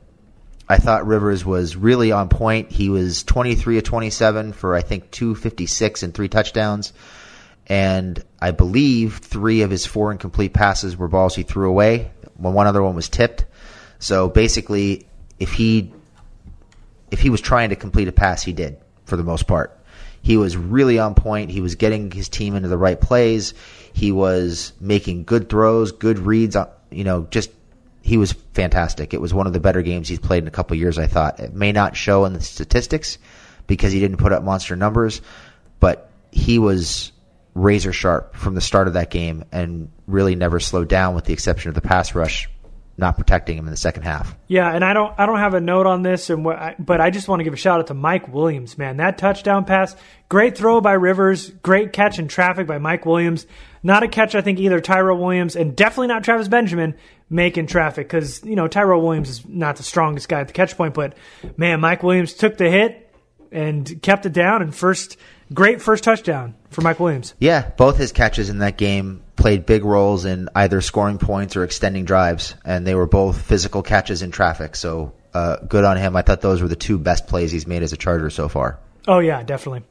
[0.69, 2.73] I thought Rivers was really on point.
[2.73, 6.93] He was 23 of 27 for I think 256 and three touchdowns.
[7.69, 12.11] And I believe three of his four incomplete passes were balls he threw away.
[12.37, 13.45] One other one was tipped.
[13.99, 15.07] So basically,
[15.39, 15.93] if he
[17.11, 19.79] if he was trying to complete a pass, he did for the most part.
[20.23, 21.51] He was really on point.
[21.51, 23.55] He was getting his team into the right plays.
[23.97, 26.55] He was making good throws, good reads.
[26.55, 27.51] Uh, you know, just
[28.03, 29.15] he was fantastic.
[29.15, 30.99] It was one of the better games he's played in a couple years.
[30.99, 33.17] I thought it may not show in the statistics
[33.67, 35.23] because he didn't put up monster numbers,
[35.81, 37.11] but he was
[37.55, 41.33] razor sharp from the start of that game and really never slowed down, with the
[41.33, 42.51] exception of the pass rush
[42.99, 44.35] not protecting him in the second half.
[44.47, 47.01] Yeah, and I don't I don't have a note on this, and what, I, but
[47.01, 48.79] I just want to give a shout out to Mike Williams.
[48.79, 49.95] Man, that touchdown pass,
[50.29, 53.47] great throw by Rivers, great catch in traffic by Mike Williams.
[53.83, 56.95] Not a catch I think either Tyrell Williams and definitely not Travis Benjamin
[57.29, 60.77] making traffic because you know Tyrell Williams is not the strongest guy at the catch
[60.77, 61.17] point, but
[61.57, 63.03] man, Mike Williams took the hit
[63.53, 65.17] and kept it down and first
[65.53, 67.35] great first touchdown for Mike Williams.
[67.39, 71.63] Yeah, both his catches in that game played big roles in either scoring points or
[71.63, 74.75] extending drives, and they were both physical catches in traffic.
[74.75, 76.17] So uh, good on him.
[76.17, 78.81] I thought those were the two best plays he's made as a Charger so far.
[79.07, 79.85] Oh yeah, definitely.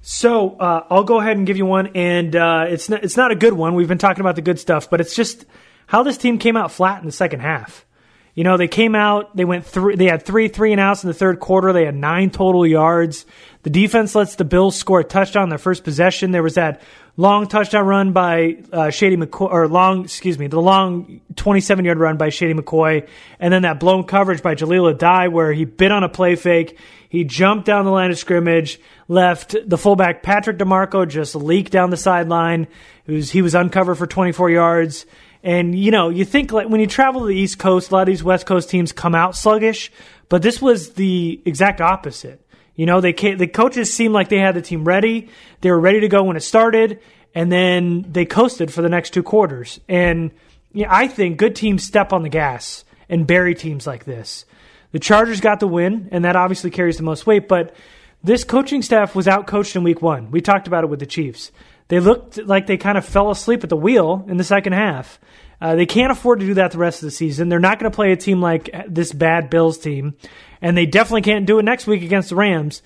[0.00, 3.30] So uh, I'll go ahead and give you one, and uh, it's not, it's not
[3.30, 3.76] a good one.
[3.76, 5.44] We've been talking about the good stuff, but it's just
[5.86, 7.86] how this team came out flat in the second half.
[8.34, 11.08] You know, they came out, they went through, they had three three and outs in
[11.08, 11.72] the third quarter.
[11.72, 13.24] They had nine total yards.
[13.62, 16.32] The defense lets the Bills score a touchdown their first possession.
[16.32, 16.82] There was that
[17.16, 21.98] long touchdown run by uh, Shady McCoy, or long, excuse me, the long 27 yard
[21.98, 23.08] run by Shady McCoy,
[23.40, 26.78] and then that blown coverage by Jahleel Addae where he bit on a play fake.
[27.08, 31.90] He jumped down the line of scrimmage, left the fullback Patrick DiMarco just leaked down
[31.90, 32.66] the sideline.
[33.06, 35.06] Was, he was uncovered for 24 yards.
[35.42, 38.00] And you know, you think like when you travel to the East Coast, a lot
[38.02, 39.92] of these West Coast teams come out sluggish,
[40.28, 42.44] But this was the exact opposite.
[42.76, 45.30] You know, they the coaches seemed like they had the team ready.
[45.62, 47.00] They were ready to go when it started,
[47.34, 49.80] and then they coasted for the next two quarters.
[49.88, 50.30] And
[50.72, 54.44] yeah, I think good teams step on the gas and bury teams like this.
[54.92, 57.48] The Chargers got the win, and that obviously carries the most weight.
[57.48, 57.74] But
[58.22, 60.30] this coaching staff was outcoached in Week One.
[60.30, 61.52] We talked about it with the Chiefs.
[61.88, 65.18] They looked like they kind of fell asleep at the wheel in the second half.
[65.60, 67.48] Uh, they can't afford to do that the rest of the season.
[67.48, 70.14] They're not going to play a team like this bad Bills team,
[70.60, 72.82] and they definitely can't do it next week against the Rams.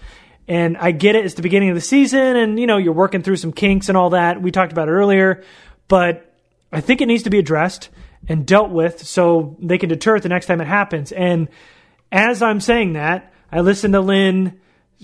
[0.46, 3.22] And I get it; it's the beginning of the season, and you know you're working
[3.22, 4.40] through some kinks and all that.
[4.40, 5.42] We talked about it earlier,
[5.88, 6.34] but
[6.72, 7.88] I think it needs to be addressed
[8.28, 11.10] and dealt with so they can deter it the next time it happens.
[11.10, 11.48] And
[12.12, 14.60] as I'm saying that, I listened to Lynn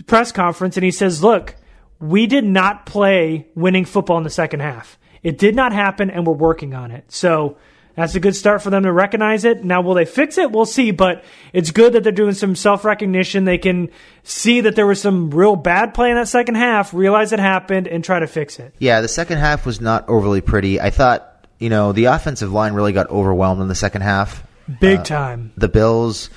[0.07, 1.57] press conference, and he says, "Look,
[1.99, 6.25] we did not play winning football in the second half." It did not happen, and
[6.25, 7.11] we're working on it.
[7.11, 7.57] So
[7.97, 9.65] that's a good start for them to recognize it.
[9.65, 10.53] Now, will they fix it?
[10.53, 13.45] We'll see, but it's good that they're doing some self recognition.
[13.45, 13.89] They can
[14.23, 17.89] see that there was some real bad play in that second half, realize it happened,
[17.89, 18.73] and try to fix it.
[18.79, 20.81] Yeah, the second half was not overly pretty.
[20.81, 24.47] I thought, you know, the offensive line really got overwhelmed in the second half.
[24.79, 25.53] Big uh, time.
[25.57, 26.31] The Bills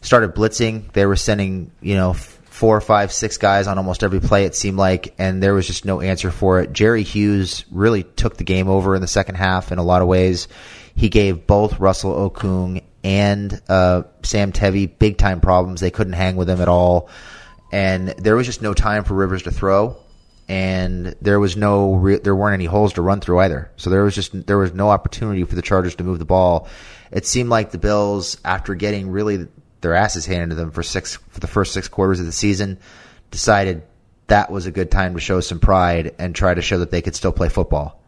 [0.00, 0.92] started blitzing.
[0.92, 2.16] They were sending, you know,
[2.64, 5.84] four, five, six guys on almost every play, it seemed like, and there was just
[5.84, 6.72] no answer for it.
[6.72, 10.08] Jerry Hughes really took the game over in the second half in a lot of
[10.08, 10.48] ways.
[10.94, 15.82] He gave both Russell Okung and uh, Sam Tevi big time problems.
[15.82, 17.10] They couldn't hang with him at all.
[17.70, 19.98] And there was just no time for Rivers to throw.
[20.48, 23.72] And there was no, re- there weren't any holes to run through either.
[23.76, 26.66] So there was just, there was no opportunity for the Chargers to move the ball.
[27.12, 29.48] It seemed like the Bills, after getting really
[29.84, 32.78] their asses handed to them for six for the first six quarters of the season,
[33.30, 33.82] decided
[34.26, 37.02] that was a good time to show some pride and try to show that they
[37.02, 38.00] could still play football.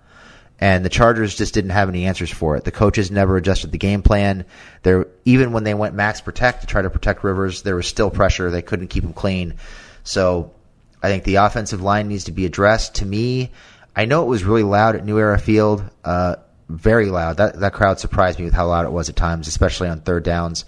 [0.59, 2.65] And the Chargers just didn't have any answers for it.
[2.65, 4.47] The coaches never adjusted the game plan.
[4.83, 8.09] There, even when they went max protect to try to protect Rivers, there was still
[8.09, 8.51] pressure.
[8.51, 9.57] They couldn't keep him clean.
[10.03, 10.55] So
[11.03, 12.97] I think the offensive line needs to be addressed.
[12.97, 13.53] To me,
[13.95, 16.37] I know it was really loud at New Era Field, uh,
[16.71, 17.37] very loud.
[17.37, 20.25] That that crowd surprised me with how loud it was at times, especially on third
[20.25, 20.65] downs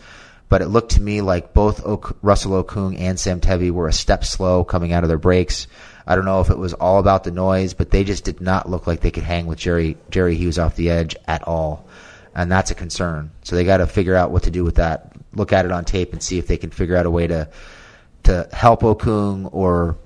[0.48, 1.82] but it looked to me like both
[2.22, 5.66] Russell Okung and Sam Tevi were a step slow coming out of their breaks.
[6.06, 8.68] I don't know if it was all about the noise, but they just did not
[8.68, 11.86] look like they could hang with Jerry Jerry Hughes off the edge at all,
[12.34, 13.30] and that's a concern.
[13.42, 15.12] So they got to figure out what to do with that.
[15.34, 17.48] Look at it on tape and see if they can figure out a way to
[18.24, 19.96] to help Okung or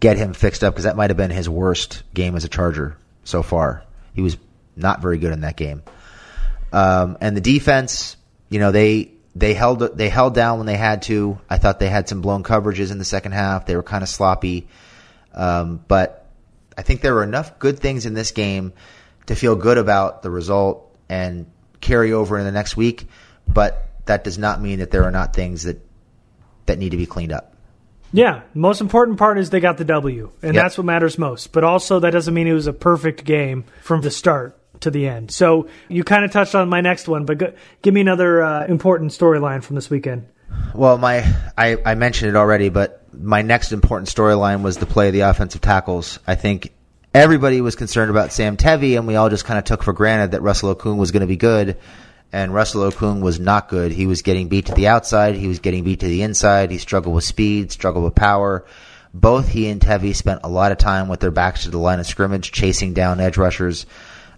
[0.00, 2.96] get him fixed up because that might have been his worst game as a Charger
[3.24, 3.84] so far.
[4.14, 4.36] He was
[4.76, 5.82] not very good in that game.
[6.72, 8.16] Um, and the defense,
[8.48, 11.38] you know, they they held they held down when they had to.
[11.50, 13.66] I thought they had some blown coverages in the second half.
[13.66, 14.68] They were kind of sloppy,
[15.34, 16.26] um, but
[16.76, 18.72] I think there were enough good things in this game
[19.26, 21.46] to feel good about the result and
[21.80, 23.08] carry over in the next week.
[23.48, 25.80] But that does not mean that there are not things that
[26.66, 27.54] that need to be cleaned up.
[28.12, 30.62] Yeah, most important part is they got the W, and yep.
[30.62, 31.52] that's what matters most.
[31.52, 35.06] But also, that doesn't mean it was a perfect game from the start to the
[35.06, 35.30] end.
[35.30, 38.66] So you kind of touched on my next one, but go, give me another uh,
[38.66, 40.26] important storyline from this weekend.
[40.74, 41.24] Well, my
[41.58, 45.20] I, I mentioned it already, but my next important storyline was the play of the
[45.20, 46.18] offensive tackles.
[46.26, 46.72] I think
[47.12, 50.32] everybody was concerned about Sam Tevi, and we all just kind of took for granted
[50.32, 51.76] that Russell Okung was going to be good.
[52.32, 53.92] And Russell Okung was not good.
[53.92, 55.36] He was getting beat to the outside.
[55.36, 56.72] He was getting beat to the inside.
[56.72, 58.64] He struggled with speed, struggled with power.
[59.12, 62.00] Both he and Tevi spent a lot of time with their backs to the line
[62.00, 63.86] of scrimmage, chasing down edge rushers.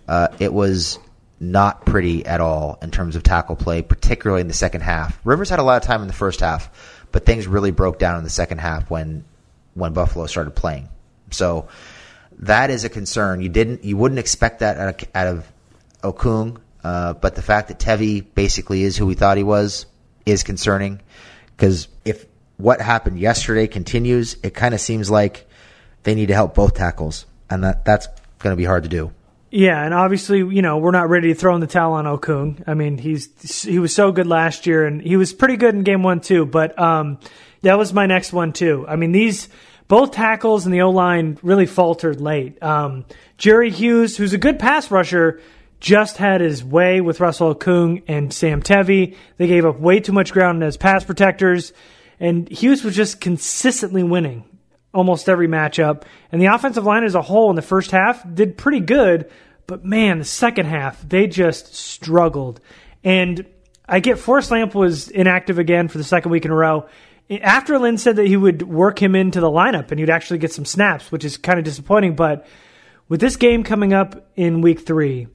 [0.09, 0.99] Uh, it was
[1.39, 5.19] not pretty at all in terms of tackle play, particularly in the second half.
[5.25, 6.71] Rivers had a lot of time in the first half,
[7.13, 9.25] but things really broke down in the second half when
[9.75, 10.89] when Buffalo started playing.
[11.31, 11.69] So
[12.39, 13.43] that is a concern.
[13.43, 15.53] You didn't, you wouldn't expect that out of, out of
[16.03, 19.85] Okung, uh, but the fact that Tevi basically is who we thought he was
[20.25, 21.01] is concerning
[21.57, 25.49] because if what happened yesterday continues, it kind of seems like
[26.03, 28.07] they need to help both tackles, and that that's
[28.39, 29.13] going to be hard to do.
[29.57, 32.63] Yeah, and obviously, you know, we're not ready to throw in the towel on Okung.
[32.67, 35.83] I mean, he's he was so good last year, and he was pretty good in
[35.83, 36.45] game one too.
[36.45, 37.19] But um,
[37.63, 38.85] that was my next one too.
[38.87, 39.49] I mean, these
[39.89, 42.63] both tackles and the O line really faltered late.
[42.63, 43.07] Um,
[43.39, 45.41] Jerry Hughes, who's a good pass rusher,
[45.81, 49.17] just had his way with Russell Okung and Sam Tevi.
[49.39, 51.73] They gave up way too much ground as pass protectors,
[52.21, 54.45] and Hughes was just consistently winning
[54.97, 56.03] almost every matchup.
[56.33, 59.31] And the offensive line as a whole in the first half did pretty good,
[59.67, 62.61] but man, the second half, they just struggled.
[63.05, 63.47] And
[63.89, 66.89] I get Forrest Lamp was inactive again for the second week in a row.
[67.43, 70.53] After Lynn said that he would work him into the lineup and he'd actually get
[70.53, 72.15] some snaps, which is kind of disappointing.
[72.15, 72.47] But
[73.09, 75.29] with this game coming up in week three,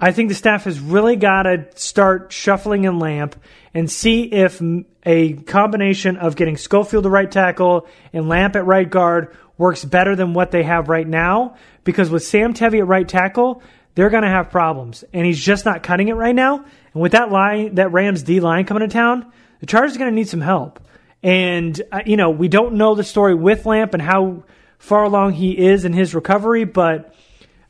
[0.00, 3.36] I think the staff has really got to start shuffling in Lamp
[3.74, 4.62] and see if
[5.04, 10.16] a combination of getting Schofield to right tackle and Lamp at right guard works better
[10.16, 11.56] than what they have right now.
[11.84, 13.62] Because with Sam Tevi at right tackle,
[13.94, 16.64] they're going to have problems, and he's just not cutting it right now.
[16.94, 19.30] And with that line, that Rams D line coming to town,
[19.60, 20.80] the Chargers are going to need some help.
[21.22, 24.44] And uh, you know, we don't know the story with Lamp and how
[24.78, 27.12] far along he is in his recovery, but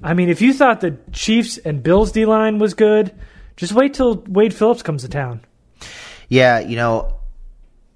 [0.02, 3.12] I mean, if you thought the Chiefs and Bills D line was good,
[3.56, 5.40] just wait till Wade Phillips comes to town.
[6.28, 7.17] Yeah, you know,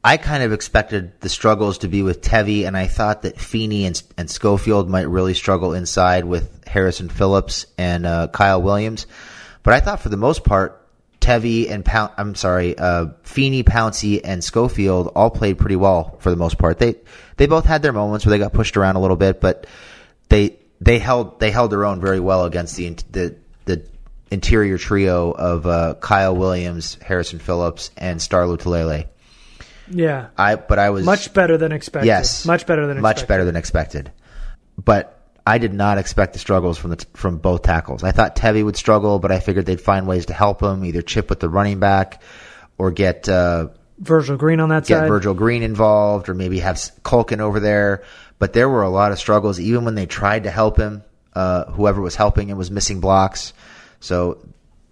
[0.04, 3.86] I kind of expected the struggles to be with Tevi, and I thought that Feeney
[3.86, 9.06] and, and Schofield might really struggle inside with Harrison Phillips and uh, Kyle Williams.
[9.62, 10.82] But I thought for the most part,
[11.20, 11.88] Tevi and
[12.18, 16.80] I'm sorry, uh, Feeney, Pouncey, and Schofield all played pretty well for the most part.
[16.80, 16.96] They
[17.36, 19.68] they both had their moments where they got pushed around a little bit, but
[20.28, 23.36] they they held they held their own very well against the the
[23.66, 23.86] the
[24.32, 29.06] interior trio of uh, Kyle Williams, Harrison Phillips, and Star Lotulelei.
[29.92, 32.06] Yeah, I but I was much better than expected.
[32.06, 33.28] Yes, much better than much expected.
[33.28, 34.12] better than expected.
[34.82, 38.04] But I did not expect the struggles from the from both tackles.
[38.04, 41.02] I thought Tevi would struggle, but I figured they'd find ways to help him, either
[41.02, 42.22] chip with the running back
[42.78, 43.68] or get uh,
[43.98, 44.94] Virgil Green on that side.
[44.94, 45.08] get side.
[45.08, 48.02] Virgil Green involved, or maybe have Culkin over there.
[48.38, 51.02] But there were a lot of struggles, even when they tried to help him.
[51.34, 53.54] Uh, whoever was helping him was missing blocks,
[54.00, 54.38] so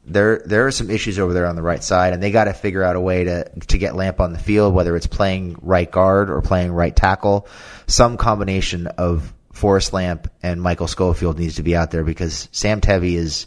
[0.04, 2.52] there there are some issues over there on the right side, and they got to
[2.52, 5.90] figure out a way to to get Lamp on the field, whether it's playing right
[5.90, 7.46] guard or playing right tackle.
[7.86, 12.80] Some combination of Forrest Lamp and Michael Schofield needs to be out there because Sam
[12.80, 13.46] Tevi is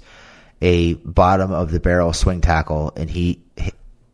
[0.61, 3.41] a bottom of the barrel swing tackle, and he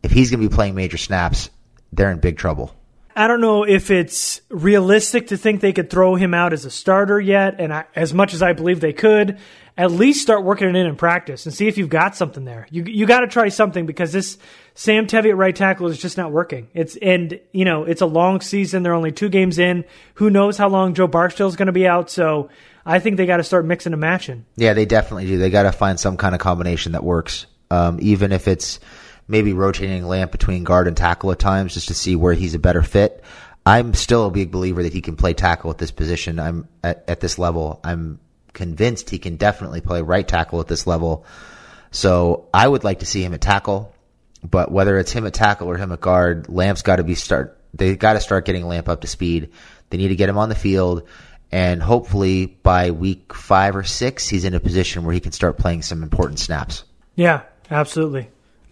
[0.02, 1.50] if he's going to be playing major snaps,
[1.92, 2.76] they're in big trouble.
[3.16, 6.72] I don't know if it's realistic to think they could throw him out as a
[6.72, 9.40] starter yet, and I, as much as I believe they could,
[9.78, 12.68] at least start working it in in practice and see if you've got something there.
[12.70, 14.38] You you got to try something because this
[14.76, 16.68] Sam Tevi at right tackle is just not working.
[16.74, 18.84] It's and you know it's a long season.
[18.84, 19.86] They're only two games in.
[20.16, 22.10] Who knows how long Joe Barksdale is going to be out?
[22.10, 22.50] So
[22.86, 24.46] I think they got to start mixing and matching.
[24.58, 25.38] Yeah, they definitely do.
[25.38, 28.80] They got to find some kind of combination that works, um, even if it's
[29.30, 32.60] maybe rotating Lamp between guard and tackle at times just to see where he's a
[32.60, 33.24] better fit.
[33.66, 36.40] I'm still a big believer that he can play tackle at this position.
[36.40, 37.80] I'm at, at this level.
[37.84, 38.20] I'm
[38.54, 41.26] convinced he can definitely play right tackle at this level.
[41.92, 43.94] So I would like to see him at tackle,
[44.44, 47.60] but whether it's him at tackle or him at guard, Lamp's got to be start.
[47.74, 49.52] They got to start getting Lamp up to speed.
[49.92, 51.08] They need to get him on the field,
[51.52, 55.58] and hopefully by week five or six, he's in a position where he can start
[55.58, 56.84] playing some important snaps.
[57.16, 58.30] Yeah, absolutely.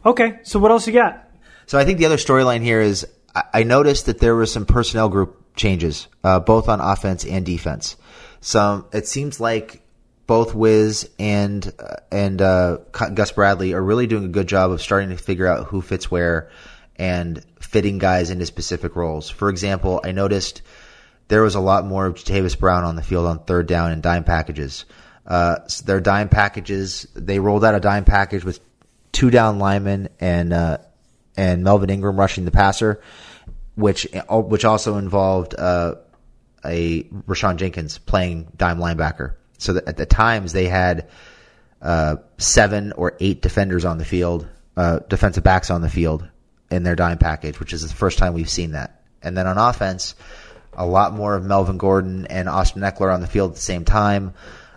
[0.07, 1.29] Okay, so what else you got?
[1.65, 3.05] So I think the other storyline here is
[3.53, 7.97] I, noticed that there were some personnel group changes, uh, both on offense and defense.
[8.39, 9.81] Some it seems like
[10.25, 14.81] both Wiz and uh, and uh, Gus Bradley are really doing a good job of
[14.81, 16.51] starting to figure out who fits where
[16.95, 19.29] and fitting guys into specific roles.
[19.29, 20.61] For example, I noticed
[21.27, 24.01] there was a lot more of Jatavis Brown on the field on third down and
[24.01, 24.85] dime packages.
[25.25, 28.61] Uh, their dime packages, they rolled out a dime package with
[29.11, 30.77] two down linemen and uh,
[31.35, 33.01] and Melvin Ingram rushing the passer,
[33.75, 35.95] which which also involved uh,
[36.65, 39.35] a Rayshawn Jenkins playing dime linebacker.
[39.57, 41.09] So that at the times they had
[41.81, 46.27] uh, seven or eight defenders on the field, uh, defensive backs on the field
[46.69, 49.01] in their dime package, which is the first time we've seen that.
[49.21, 50.15] And then on offense,
[50.73, 53.85] a lot more of Melvin Gordon and Austin Ekeler on the field at the same
[53.85, 54.33] time.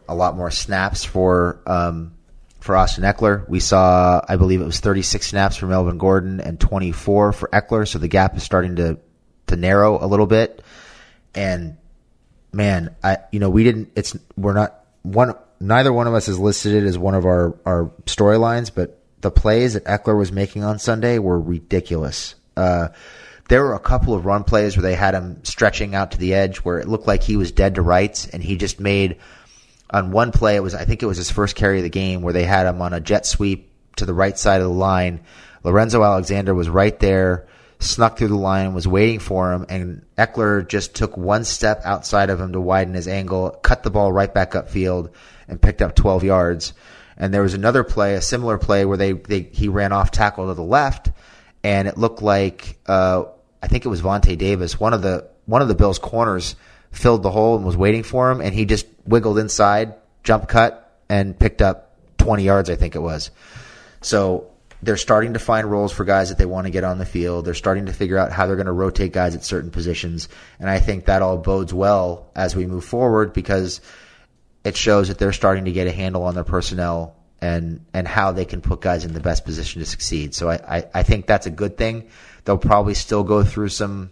[0.08, 2.14] A lot more snaps for um,
[2.60, 3.48] for Austin Ekeler.
[3.48, 7.88] We saw, I believe it was 36 snaps for Melvin Gordon and 24 for Ekeler.
[7.88, 8.98] So the gap is starting to
[9.46, 10.62] to narrow a little bit.
[11.34, 11.76] And
[12.52, 13.90] man, I you know we didn't.
[13.96, 15.34] It's we're not one.
[15.62, 19.74] Neither one of us has listed as one of our our storylines, but the plays
[19.74, 22.34] that Ekeler was making on Sunday were ridiculous.
[22.56, 22.88] Uh,
[23.48, 26.34] there were a couple of run plays where they had him stretching out to the
[26.34, 29.16] edge where it looked like he was dead to rights, and he just made
[29.92, 30.56] on one play.
[30.56, 32.66] It was I think it was his first carry of the game where they had
[32.66, 35.20] him on a jet sweep to the right side of the line.
[35.62, 37.46] Lorenzo Alexander was right there,
[37.80, 42.30] snuck through the line, was waiting for him, and Ekeler just took one step outside
[42.30, 45.12] of him to widen his angle, cut the ball right back upfield,
[45.48, 46.72] and picked up 12 yards.
[47.18, 50.48] And there was another play, a similar play where they, they he ran off tackle
[50.48, 51.10] to the left,
[51.62, 53.24] and it looked like uh,
[53.62, 56.56] I think it was Vontae Davis, one of the one of the Bills' corners,
[56.90, 60.98] filled the hole and was waiting for him, and he just wiggled inside, jump cut,
[61.08, 63.30] and picked up 20 yards, I think it was.
[64.00, 64.50] So
[64.82, 67.44] they're starting to find roles for guys that they want to get on the field.
[67.44, 70.28] They're starting to figure out how they're going to rotate guys at certain positions.
[70.58, 73.80] And I think that all bodes well as we move forward because
[74.64, 78.32] it shows that they're starting to get a handle on their personnel and and how
[78.32, 80.34] they can put guys in the best position to succeed.
[80.34, 82.08] So I, I, I think that's a good thing.
[82.44, 84.10] They'll probably still go through some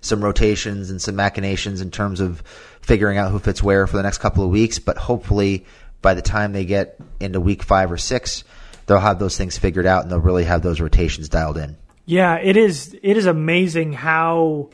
[0.00, 2.42] some rotations and some machinations in terms of
[2.80, 5.64] figuring out who fits where for the next couple of weeks, but hopefully
[6.02, 8.44] by the time they get into week five or six,
[8.86, 11.76] they'll have those things figured out and they'll really have those rotations dialed in.
[12.06, 12.96] Yeah, it is.
[13.02, 14.70] It is amazing how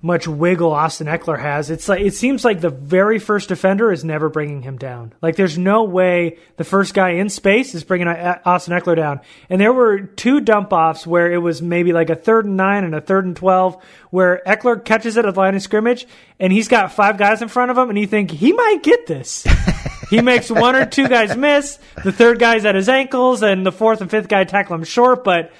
[0.00, 1.70] much wiggle Austin Ekeler has.
[1.70, 5.12] It's like it seems like the very first defender is never bringing him down.
[5.20, 8.12] Like there's no way the first guy in space is bringing uh,
[8.44, 9.20] uh, Austin Ekeler down.
[9.50, 12.84] And there were two dump offs where it was maybe like a third and nine
[12.84, 16.06] and a third and twelve where Ekeler catches it at the line of scrimmage
[16.38, 19.08] and he's got five guys in front of him and you think he might get
[19.08, 19.44] this.
[20.10, 21.80] he makes one or two guys miss.
[22.04, 25.24] The third guy's at his ankles and the fourth and fifth guy tackle him short,
[25.24, 25.50] but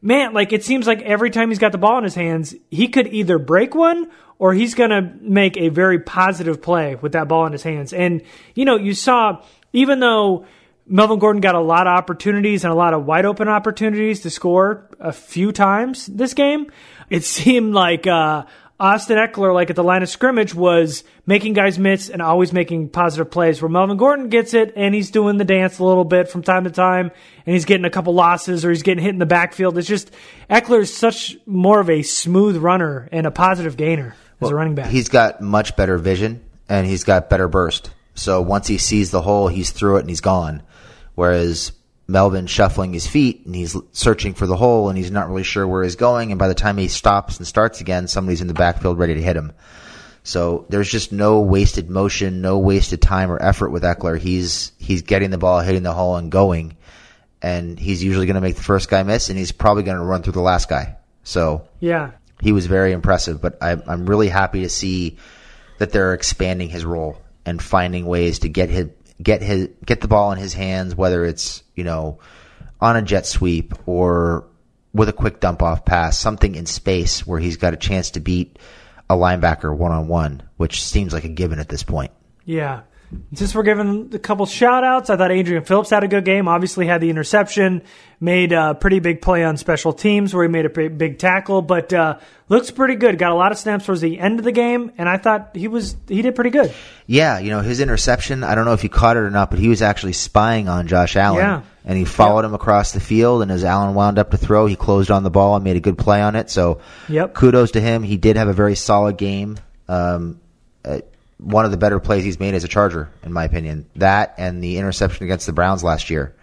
[0.00, 2.88] man, like it seems like every time he's got the ball in his hands, he
[2.88, 7.28] could either break one or he's going to make a very positive play with that
[7.28, 7.92] ball in his hands.
[7.92, 8.22] And,
[8.54, 9.42] you know, you saw,
[9.72, 10.46] even though
[10.86, 14.30] Melvin Gordon got a lot of opportunities and a lot of wide open opportunities to
[14.30, 16.70] score a few times this game,
[17.10, 18.44] it seemed like uh,
[18.80, 22.90] Austin Ekeler, like at the line of scrimmage, was making guys miss and always making
[22.90, 23.60] positive plays.
[23.60, 26.64] Where Melvin Gordon gets it and he's doing the dance a little bit from time
[26.64, 27.10] to time,
[27.44, 29.76] and he's getting a couple losses or he's getting hit in the backfield.
[29.78, 30.12] It's just
[30.48, 34.54] Ekeler is such more of a smooth runner and a positive gainer as well, a
[34.54, 34.90] running back.
[34.90, 37.90] He's got much better vision and he's got better burst.
[38.14, 40.62] So once he sees the hole, he's through it and he's gone.
[41.16, 41.72] Whereas
[42.08, 45.68] Melvin shuffling his feet and he's searching for the hole and he's not really sure
[45.68, 46.32] where he's going.
[46.32, 49.22] And by the time he stops and starts again, somebody's in the backfield ready to
[49.22, 49.52] hit him.
[50.28, 54.18] So there's just no wasted motion, no wasted time or effort with Ekeler.
[54.18, 56.76] He's he's getting the ball, hitting the hole, and going.
[57.40, 60.04] And he's usually going to make the first guy miss, and he's probably going to
[60.04, 60.96] run through the last guy.
[61.24, 63.40] So yeah, he was very impressive.
[63.40, 65.18] But I, I'm really happy to see
[65.78, 68.88] that they're expanding his role and finding ways to get his
[69.22, 72.18] get his get the ball in his hands, whether it's you know
[72.80, 74.46] on a jet sweep or
[74.92, 78.20] with a quick dump off pass, something in space where he's got a chance to
[78.20, 78.58] beat
[79.10, 82.12] a linebacker one on one, which seems like a given at this point.
[82.44, 82.82] Yeah.
[83.34, 86.46] Since we're giving a couple shout outs, I thought Adrian Phillips had a good game.
[86.46, 87.82] Obviously had the interception,
[88.20, 91.90] made a pretty big play on special teams where he made a big tackle, but
[91.92, 92.18] uh,
[92.50, 93.18] looks pretty good.
[93.18, 95.68] Got a lot of snaps towards the end of the game, and I thought he
[95.68, 96.74] was he did pretty good.
[97.06, 98.44] Yeah, you know his interception.
[98.44, 100.86] I don't know if you caught it or not, but he was actually spying on
[100.86, 101.38] Josh Allen.
[101.38, 101.62] Yeah.
[101.86, 102.48] And he followed yeah.
[102.48, 105.30] him across the field, and as Allen wound up to throw, he closed on the
[105.30, 106.50] ball and made a good play on it.
[106.50, 107.32] So, yep.
[107.32, 108.02] kudos to him.
[108.02, 109.58] He did have a very solid game.
[109.88, 110.38] Um,
[110.84, 111.00] uh,
[111.38, 113.88] one of the better plays he's made as a Charger, in my opinion.
[113.96, 116.34] That and the interception against the Browns last year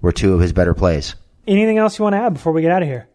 [0.00, 1.14] were two of his better plays.
[1.46, 3.08] Anything else you want to add before we get out of here?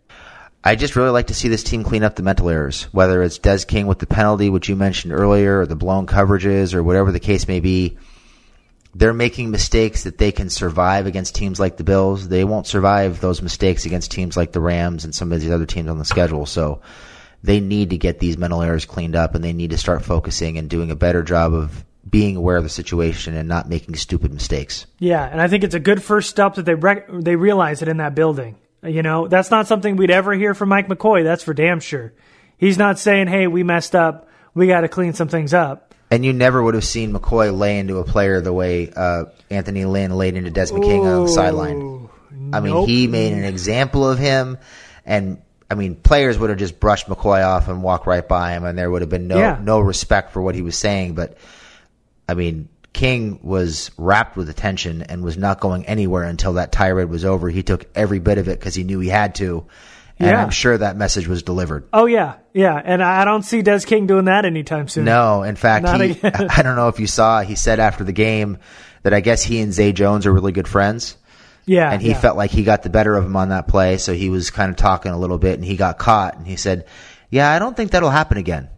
[0.64, 3.38] I just really like to see this team clean up the mental errors, whether it's
[3.38, 7.12] Des King with the penalty, which you mentioned earlier, or the blown coverages, or whatever
[7.12, 7.98] the case may be.
[8.94, 12.28] They're making mistakes that they can survive against teams like the Bills.
[12.28, 15.68] They won't survive those mistakes against teams like the Rams and some of these other
[15.68, 16.48] teams on the schedule.
[16.48, 16.82] So
[17.44, 20.58] they need to get these mental errors cleaned up and they need to start focusing
[20.58, 24.34] and doing a better job of being aware of the situation and not making stupid
[24.34, 24.86] mistakes.
[25.00, 27.88] Yeah, and I think it's a good first step that they rec- they realize it
[27.88, 28.56] in that building.
[28.84, 31.24] You know, that's not something we'd ever hear from Mike McCoy.
[31.24, 32.14] That's for damn sure.
[32.58, 34.30] He's not saying, "Hey, we messed up.
[34.54, 37.80] We got to clean some things up." And you never would have seen McCoy lay
[37.80, 42.10] into a player the way uh, Anthony Lynn laid into Des King on the sideline.
[42.54, 42.88] I mean, nope.
[42.88, 44.58] he made an example of him,
[45.06, 48.64] and I mean, players would have just brushed McCoy off and walked right by him,
[48.64, 49.60] and there would have been no yeah.
[49.62, 51.16] no respect for what he was saying.
[51.16, 51.38] But
[52.28, 57.10] I mean, King was wrapped with attention and was not going anywhere until that tirade
[57.10, 57.50] was over.
[57.50, 59.68] He took every bit of it because he knew he had to.
[60.20, 60.42] And yeah.
[60.42, 61.88] I'm sure that message was delivered.
[61.94, 65.06] Oh yeah, yeah, and I don't see Des King doing that anytime soon.
[65.06, 67.42] No, in fact, he, I don't know if you saw.
[67.42, 68.58] He said after the game
[69.04, 71.18] that I guess he and Zay Jones are really good friends.
[71.68, 72.20] Yeah, and he yeah.
[72.20, 74.72] felt like he got the better of him on that play, so he was kind
[74.72, 76.88] of talking a little bit, and he got caught, and he said,
[77.30, 78.70] "Yeah, I don't think that'll happen again."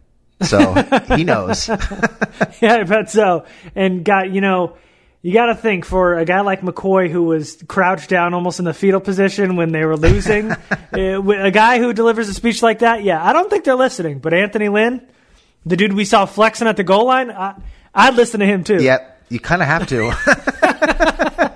[0.42, 0.74] So
[1.16, 1.68] he knows.
[2.60, 3.46] yeah, I bet so.
[3.76, 4.76] And got you know,
[5.22, 8.64] you got to think for a guy like McCoy who was crouched down almost in
[8.64, 10.50] the fetal position when they were losing,
[10.92, 13.04] eh, a guy who delivers a speech like that.
[13.04, 14.18] Yeah, I don't think they're listening.
[14.18, 15.06] But Anthony Lynn,
[15.64, 17.54] the dude we saw flexing at the goal line, I,
[17.94, 18.82] I'd listen to him too.
[18.82, 21.46] Yep, you kind of have to.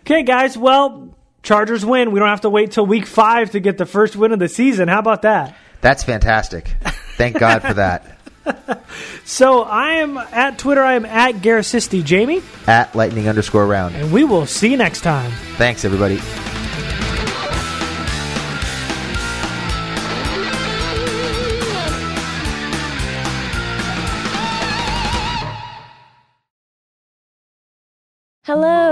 [0.00, 0.58] Okay, guys.
[0.58, 2.12] Well, Chargers win.
[2.12, 4.48] We don't have to wait till week five to get the first win of the
[4.48, 4.88] season.
[4.88, 5.56] How about that?
[5.80, 6.68] That's fantastic.
[7.16, 8.18] Thank God for that.
[9.24, 10.82] so I am at Twitter.
[10.82, 12.04] I am at Garicisti.
[12.04, 13.94] Jamie at lightning underscore round.
[13.96, 15.30] And we will see you next time.
[15.56, 16.20] Thanks, everybody.
[28.44, 28.91] Hello,